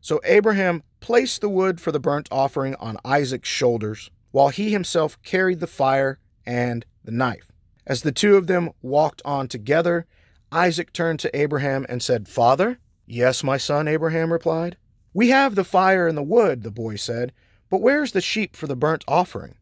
So 0.00 0.20
Abraham 0.24 0.82
placed 0.98 1.40
the 1.40 1.48
wood 1.48 1.80
for 1.80 1.92
the 1.92 2.00
burnt 2.00 2.28
offering 2.32 2.74
on 2.76 2.96
Isaac's 3.04 3.48
shoulders, 3.48 4.10
while 4.32 4.48
he 4.48 4.72
himself 4.72 5.20
carried 5.22 5.60
the 5.60 5.66
fire 5.66 6.18
and 6.44 6.84
the 7.04 7.12
knife. 7.12 7.52
As 7.86 8.02
the 8.02 8.12
two 8.12 8.36
of 8.36 8.46
them 8.46 8.70
walked 8.82 9.22
on 9.24 9.48
together, 9.48 10.06
Isaac 10.50 10.92
turned 10.92 11.20
to 11.20 11.36
Abraham 11.36 11.86
and 11.88 12.02
said, 12.02 12.28
Father? 12.28 12.78
Yes, 13.06 13.44
my 13.44 13.56
son, 13.56 13.88
Abraham 13.88 14.32
replied. 14.32 14.76
We 15.14 15.28
have 15.28 15.54
the 15.54 15.64
fire 15.64 16.08
and 16.08 16.16
the 16.16 16.22
wood, 16.22 16.62
the 16.62 16.70
boy 16.70 16.96
said, 16.96 17.32
but 17.68 17.80
where's 17.80 18.12
the 18.12 18.20
sheep 18.20 18.56
for 18.56 18.66
the 18.66 18.76
burnt 18.76 19.04
offering? 19.08 19.56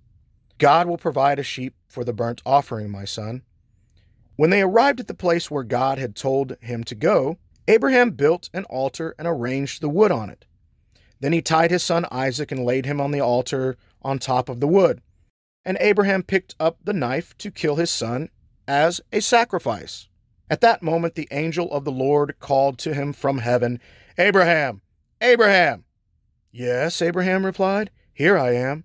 God 0.58 0.86
will 0.86 0.98
provide 0.98 1.38
a 1.38 1.44
sheep 1.44 1.74
for 1.88 2.04
the 2.04 2.12
burnt 2.12 2.42
offering, 2.44 2.90
my 2.90 3.04
son. 3.04 3.42
When 4.36 4.50
they 4.50 4.62
arrived 4.62 5.00
at 5.00 5.08
the 5.08 5.14
place 5.14 5.50
where 5.50 5.62
God 5.62 5.98
had 5.98 6.16
told 6.16 6.56
him 6.60 6.84
to 6.84 6.94
go, 6.94 7.38
Abraham 7.68 8.10
built 8.10 8.50
an 8.52 8.64
altar 8.64 9.14
and 9.18 9.28
arranged 9.28 9.80
the 9.80 9.88
wood 9.88 10.10
on 10.10 10.30
it. 10.30 10.44
Then 11.20 11.32
he 11.32 11.42
tied 11.42 11.70
his 11.70 11.82
son 11.82 12.06
Isaac 12.10 12.50
and 12.50 12.64
laid 12.64 12.86
him 12.86 13.00
on 13.00 13.10
the 13.10 13.20
altar 13.20 13.76
on 14.02 14.18
top 14.18 14.48
of 14.48 14.60
the 14.60 14.68
wood. 14.68 15.02
And 15.64 15.76
Abraham 15.80 16.22
picked 16.22 16.54
up 16.58 16.78
the 16.82 16.92
knife 16.92 17.36
to 17.38 17.50
kill 17.50 17.76
his 17.76 17.90
son 17.90 18.30
as 18.66 19.00
a 19.12 19.20
sacrifice. 19.20 20.08
At 20.48 20.62
that 20.62 20.82
moment, 20.82 21.14
the 21.14 21.28
angel 21.30 21.70
of 21.70 21.84
the 21.84 21.92
Lord 21.92 22.36
called 22.40 22.78
to 22.78 22.94
him 22.94 23.12
from 23.12 23.38
heaven, 23.38 23.78
Abraham, 24.16 24.80
Abraham! 25.20 25.84
Yes, 26.50 27.02
Abraham 27.02 27.44
replied, 27.44 27.90
Here 28.12 28.38
I 28.38 28.54
am. 28.54 28.84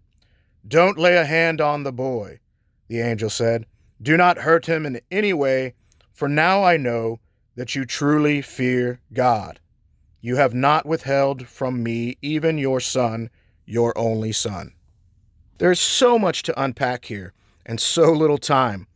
Don't 0.68 0.98
lay 0.98 1.16
a 1.16 1.26
hand 1.26 1.62
on 1.62 1.84
the 1.84 1.94
boy, 1.94 2.40
the 2.88 3.00
angel 3.00 3.30
said. 3.30 3.66
Do 4.02 4.18
not 4.18 4.40
hurt 4.40 4.66
him 4.66 4.86
in 4.86 5.00
any 5.10 5.34
way, 5.34 5.74
for 6.12 6.28
now 6.28 6.64
I 6.64 6.78
know 6.78 7.20
that 7.56 7.76
you 7.76 7.86
truly 7.86 8.42
fear 8.42 9.00
God. 9.14 9.60
You 10.20 10.36
have 10.36 10.54
not 10.54 10.86
withheld 10.86 11.48
from 11.48 11.84
me 11.84 12.18
even 12.22 12.58
your 12.58 12.80
son, 12.80 13.30
your 13.66 13.98
only 13.98 14.32
son. 14.32 14.74
There's 15.58 15.80
so 15.80 16.20
much 16.20 16.44
to 16.44 16.62
unpack 16.62 17.06
here, 17.06 17.34
and 17.66 17.80
so 17.80 18.12
little 18.12 18.38
time. 18.38 18.88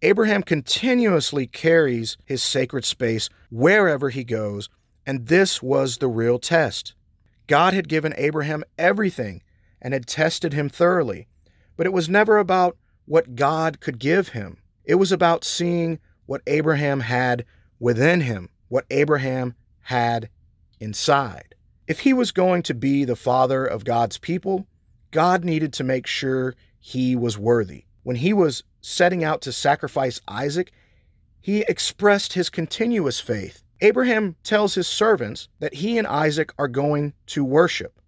Abraham 0.00 0.42
continuously 0.42 1.46
carries 1.46 2.16
his 2.24 2.42
sacred 2.42 2.84
space 2.84 3.28
wherever 3.50 4.08
he 4.10 4.24
goes, 4.24 4.68
and 5.08 5.26
this 5.26 5.62
was 5.62 5.96
the 5.96 6.06
real 6.06 6.38
test. 6.38 6.92
God 7.46 7.72
had 7.72 7.88
given 7.88 8.12
Abraham 8.18 8.62
everything 8.76 9.42
and 9.80 9.94
had 9.94 10.06
tested 10.06 10.52
him 10.52 10.68
thoroughly. 10.68 11.26
But 11.78 11.86
it 11.86 11.94
was 11.94 12.10
never 12.10 12.36
about 12.36 12.76
what 13.06 13.34
God 13.34 13.80
could 13.80 13.98
give 13.98 14.28
him, 14.28 14.58
it 14.84 14.96
was 14.96 15.10
about 15.10 15.44
seeing 15.44 15.98
what 16.26 16.42
Abraham 16.46 17.00
had 17.00 17.46
within 17.80 18.20
him, 18.20 18.50
what 18.68 18.84
Abraham 18.90 19.54
had 19.80 20.28
inside. 20.78 21.54
If 21.86 22.00
he 22.00 22.12
was 22.12 22.30
going 22.30 22.62
to 22.64 22.74
be 22.74 23.06
the 23.06 23.16
father 23.16 23.64
of 23.64 23.84
God's 23.84 24.18
people, 24.18 24.66
God 25.10 25.42
needed 25.42 25.72
to 25.74 25.84
make 25.84 26.06
sure 26.06 26.54
he 26.80 27.16
was 27.16 27.38
worthy. 27.38 27.84
When 28.02 28.16
he 28.16 28.34
was 28.34 28.62
setting 28.82 29.24
out 29.24 29.40
to 29.42 29.52
sacrifice 29.52 30.20
Isaac, 30.28 30.70
he 31.40 31.62
expressed 31.62 32.34
his 32.34 32.50
continuous 32.50 33.20
faith. 33.20 33.62
Abraham 33.80 34.34
tells 34.42 34.74
his 34.74 34.88
servants 34.88 35.48
that 35.60 35.74
he 35.74 35.98
and 35.98 36.06
Isaac 36.06 36.52
are 36.58 36.68
going 36.68 37.12
to 37.26 37.44
worship. 37.44 38.00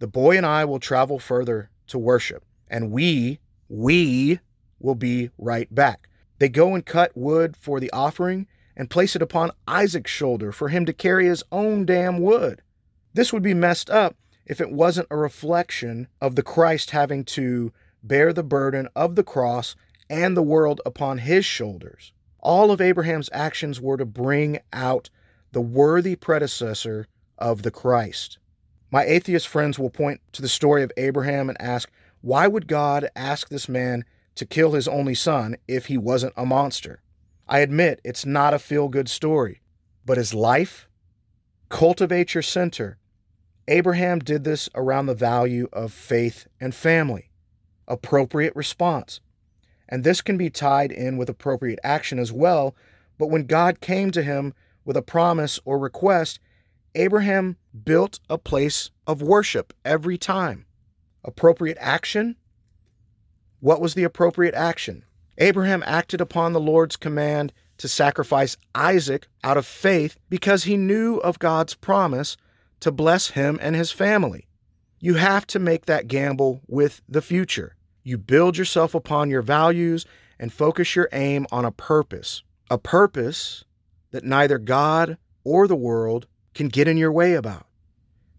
The 0.00 0.08
boy 0.08 0.36
and 0.36 0.44
I 0.44 0.64
will 0.64 0.80
travel 0.80 1.20
further 1.20 1.70
to 1.86 1.98
worship, 1.98 2.44
and 2.68 2.90
we, 2.90 3.38
we 3.68 4.40
will 4.80 4.96
be 4.96 5.30
right 5.38 5.72
back. 5.72 6.08
They 6.38 6.48
go 6.48 6.74
and 6.74 6.84
cut 6.84 7.16
wood 7.16 7.56
for 7.56 7.78
the 7.78 7.90
offering 7.92 8.48
and 8.76 8.90
place 8.90 9.14
it 9.14 9.22
upon 9.22 9.52
Isaac's 9.68 10.10
shoulder 10.10 10.50
for 10.50 10.68
him 10.68 10.84
to 10.86 10.92
carry 10.92 11.26
his 11.26 11.44
own 11.52 11.86
damn 11.86 12.20
wood. 12.20 12.60
This 13.14 13.32
would 13.32 13.42
be 13.42 13.54
messed 13.54 13.88
up 13.88 14.16
if 14.44 14.60
it 14.60 14.72
wasn't 14.72 15.08
a 15.10 15.16
reflection 15.16 16.08
of 16.20 16.34
the 16.34 16.42
Christ 16.42 16.90
having 16.90 17.24
to 17.26 17.72
bear 18.02 18.32
the 18.32 18.42
burden 18.42 18.88
of 18.96 19.14
the 19.14 19.24
cross 19.24 19.76
and 20.10 20.36
the 20.36 20.42
world 20.42 20.80
upon 20.84 21.18
his 21.18 21.44
shoulders. 21.44 22.12
All 22.46 22.70
of 22.70 22.80
Abraham's 22.80 23.28
actions 23.32 23.80
were 23.80 23.96
to 23.96 24.04
bring 24.04 24.60
out 24.72 25.10
the 25.50 25.60
worthy 25.60 26.14
predecessor 26.14 27.08
of 27.38 27.62
the 27.62 27.72
Christ. 27.72 28.38
My 28.92 29.02
atheist 29.02 29.48
friends 29.48 29.80
will 29.80 29.90
point 29.90 30.20
to 30.30 30.42
the 30.42 30.48
story 30.48 30.84
of 30.84 30.92
Abraham 30.96 31.48
and 31.48 31.60
ask, 31.60 31.90
why 32.20 32.46
would 32.46 32.68
God 32.68 33.10
ask 33.16 33.48
this 33.48 33.68
man 33.68 34.04
to 34.36 34.46
kill 34.46 34.74
his 34.74 34.86
only 34.86 35.16
son 35.16 35.56
if 35.66 35.86
he 35.86 35.98
wasn't 35.98 36.34
a 36.36 36.46
monster? 36.46 37.02
I 37.48 37.58
admit 37.58 38.00
it's 38.04 38.24
not 38.24 38.54
a 38.54 38.60
feel 38.60 38.86
good 38.86 39.08
story, 39.08 39.60
but 40.04 40.16
his 40.16 40.32
life? 40.32 40.88
Cultivate 41.68 42.32
your 42.32 42.42
center. 42.42 42.96
Abraham 43.66 44.20
did 44.20 44.44
this 44.44 44.68
around 44.76 45.06
the 45.06 45.14
value 45.14 45.68
of 45.72 45.92
faith 45.92 46.46
and 46.60 46.72
family. 46.72 47.28
Appropriate 47.88 48.54
response. 48.54 49.20
And 49.88 50.02
this 50.02 50.20
can 50.20 50.36
be 50.36 50.50
tied 50.50 50.92
in 50.92 51.16
with 51.16 51.28
appropriate 51.28 51.78
action 51.84 52.18
as 52.18 52.32
well, 52.32 52.74
but 53.18 53.30
when 53.30 53.46
God 53.46 53.80
came 53.80 54.10
to 54.10 54.22
him 54.22 54.52
with 54.84 54.96
a 54.96 55.02
promise 55.02 55.58
or 55.64 55.78
request, 55.78 56.40
Abraham 56.94 57.56
built 57.84 58.20
a 58.30 58.38
place 58.38 58.90
of 59.06 59.22
worship 59.22 59.72
every 59.84 60.18
time. 60.18 60.66
Appropriate 61.24 61.78
action? 61.80 62.36
What 63.60 63.80
was 63.80 63.94
the 63.94 64.04
appropriate 64.04 64.54
action? 64.54 65.04
Abraham 65.38 65.82
acted 65.86 66.20
upon 66.20 66.52
the 66.52 66.60
Lord's 66.60 66.96
command 66.96 67.52
to 67.78 67.88
sacrifice 67.88 68.56
Isaac 68.74 69.28
out 69.44 69.56
of 69.56 69.66
faith 69.66 70.16
because 70.30 70.64
he 70.64 70.76
knew 70.76 71.18
of 71.18 71.38
God's 71.38 71.74
promise 71.74 72.36
to 72.80 72.90
bless 72.90 73.30
him 73.30 73.58
and 73.60 73.76
his 73.76 73.90
family. 73.90 74.46
You 74.98 75.14
have 75.14 75.46
to 75.48 75.58
make 75.58 75.86
that 75.86 76.08
gamble 76.08 76.62
with 76.66 77.02
the 77.08 77.22
future. 77.22 77.76
You 78.06 78.18
build 78.18 78.56
yourself 78.56 78.94
upon 78.94 79.30
your 79.30 79.42
values 79.42 80.06
and 80.38 80.52
focus 80.52 80.94
your 80.94 81.08
aim 81.10 81.44
on 81.50 81.64
a 81.64 81.72
purpose, 81.72 82.44
a 82.70 82.78
purpose 82.78 83.64
that 84.12 84.22
neither 84.22 84.58
God 84.58 85.18
or 85.42 85.66
the 85.66 85.74
world 85.74 86.28
can 86.54 86.68
get 86.68 86.86
in 86.86 86.96
your 86.96 87.10
way 87.10 87.34
about. 87.34 87.66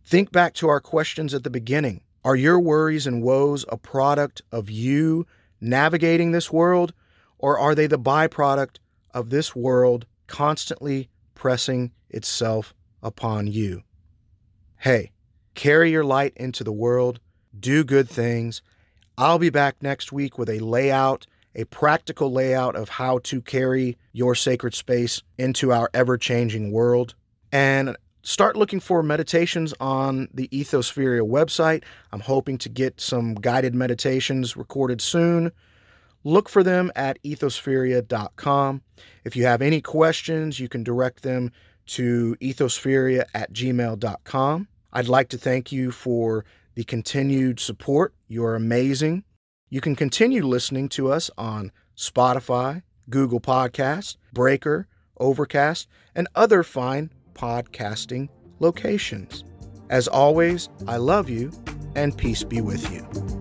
Think 0.06 0.32
back 0.32 0.53
to 0.53 0.69
our 0.69 0.80
questions 0.80 1.34
at 1.34 1.43
the 1.43 1.49
beginning. 1.49 1.99
Are 2.23 2.38
your 2.38 2.62
worries 2.62 3.06
and 3.06 3.21
woes 3.21 3.65
a 3.67 3.75
product 3.75 4.41
of 4.53 4.69
you 4.69 5.27
navigating 5.60 6.32
this 6.32 6.49
world, 6.49 6.93
or 7.38 7.60
are 7.60 7.75
they 7.75 7.88
the 7.88 7.99
byproduct 7.99 8.77
of 9.13 9.32
this 9.32 9.53
world 9.53 10.06
constantly 10.27 11.10
pressing 11.36 11.91
itself 12.10 12.73
upon 13.03 13.47
you? 13.47 13.84
Hey, 14.77 15.12
carry 15.56 15.91
your 15.91 16.06
light 16.06 16.32
into 16.38 16.63
the 16.63 16.71
world, 16.71 17.19
do 17.60 17.84
good 17.84 18.08
things. 18.08 18.62
I'll 19.19 19.39
be 19.39 19.49
back 19.49 19.82
next 19.82 20.12
week 20.12 20.38
with 20.38 20.47
a 20.47 20.60
layout, 20.60 21.25
a 21.56 21.63
practical 21.65 22.32
layout 22.32 22.75
of 22.75 22.88
how 22.88 23.17
to 23.23 23.41
carry 23.41 23.97
your 24.13 24.36
sacred 24.36 24.75
space 24.75 25.23
into 25.39 25.71
our 25.71 25.89
ever 25.95 26.19
changing 26.19 26.71
world. 26.71 27.15
And 27.51 27.97
start 28.21 28.56
looking 28.56 28.80
for 28.80 29.01
meditations 29.01 29.73
on 29.80 30.27
the 30.36 30.47
Ethospheria 30.49 31.27
website. 31.27 31.84
I'm 32.12 32.19
hoping 32.19 32.60
to 32.60 32.69
get 32.69 33.01
some 33.01 33.34
guided 33.34 33.73
meditations 33.73 34.56
recorded 34.56 35.01
soon. 35.01 35.51
Look 36.23 36.47
for 36.47 36.62
them 36.62 36.91
at 36.95 37.17
ethospheria.com. 37.23 38.82
If 39.23 39.36
you 39.36 39.45
have 39.45 39.63
any 39.63 39.82
questions, 39.82 40.60
you 40.60 40.69
can 40.69 40.84
direct 40.84 41.23
them 41.23 41.51
to 41.88 42.36
ethospheria 42.39 43.25
at 43.34 43.51
gmail.com. 43.51 44.67
I'd 44.93 45.08
like 45.08 45.30
to 45.30 45.38
thank 45.39 45.71
you 45.71 45.89
for 45.89 46.45
the 46.77 46.83
continued 46.83 47.59
support. 47.59 48.13
You 48.27 48.45
are 48.45 48.53
amazing. 48.53 49.23
You 49.71 49.81
can 49.81 49.95
continue 49.95 50.45
listening 50.45 50.89
to 50.89 51.11
us 51.11 51.31
on 51.35 51.71
Spotify, 51.97 52.83
Google 53.09 53.41
Podcasts, 53.41 54.15
Breaker, 54.31 54.87
Overcast, 55.19 55.87
and 56.13 56.27
other 56.35 56.61
fine 56.61 57.11
podcasting 57.33 58.29
locations. 58.59 59.43
As 59.89 60.07
always, 60.07 60.69
I 60.87 60.97
love 60.97 61.31
you 61.31 61.51
and 61.95 62.15
peace 62.15 62.43
be 62.43 62.61
with 62.61 62.93
you. 62.93 63.37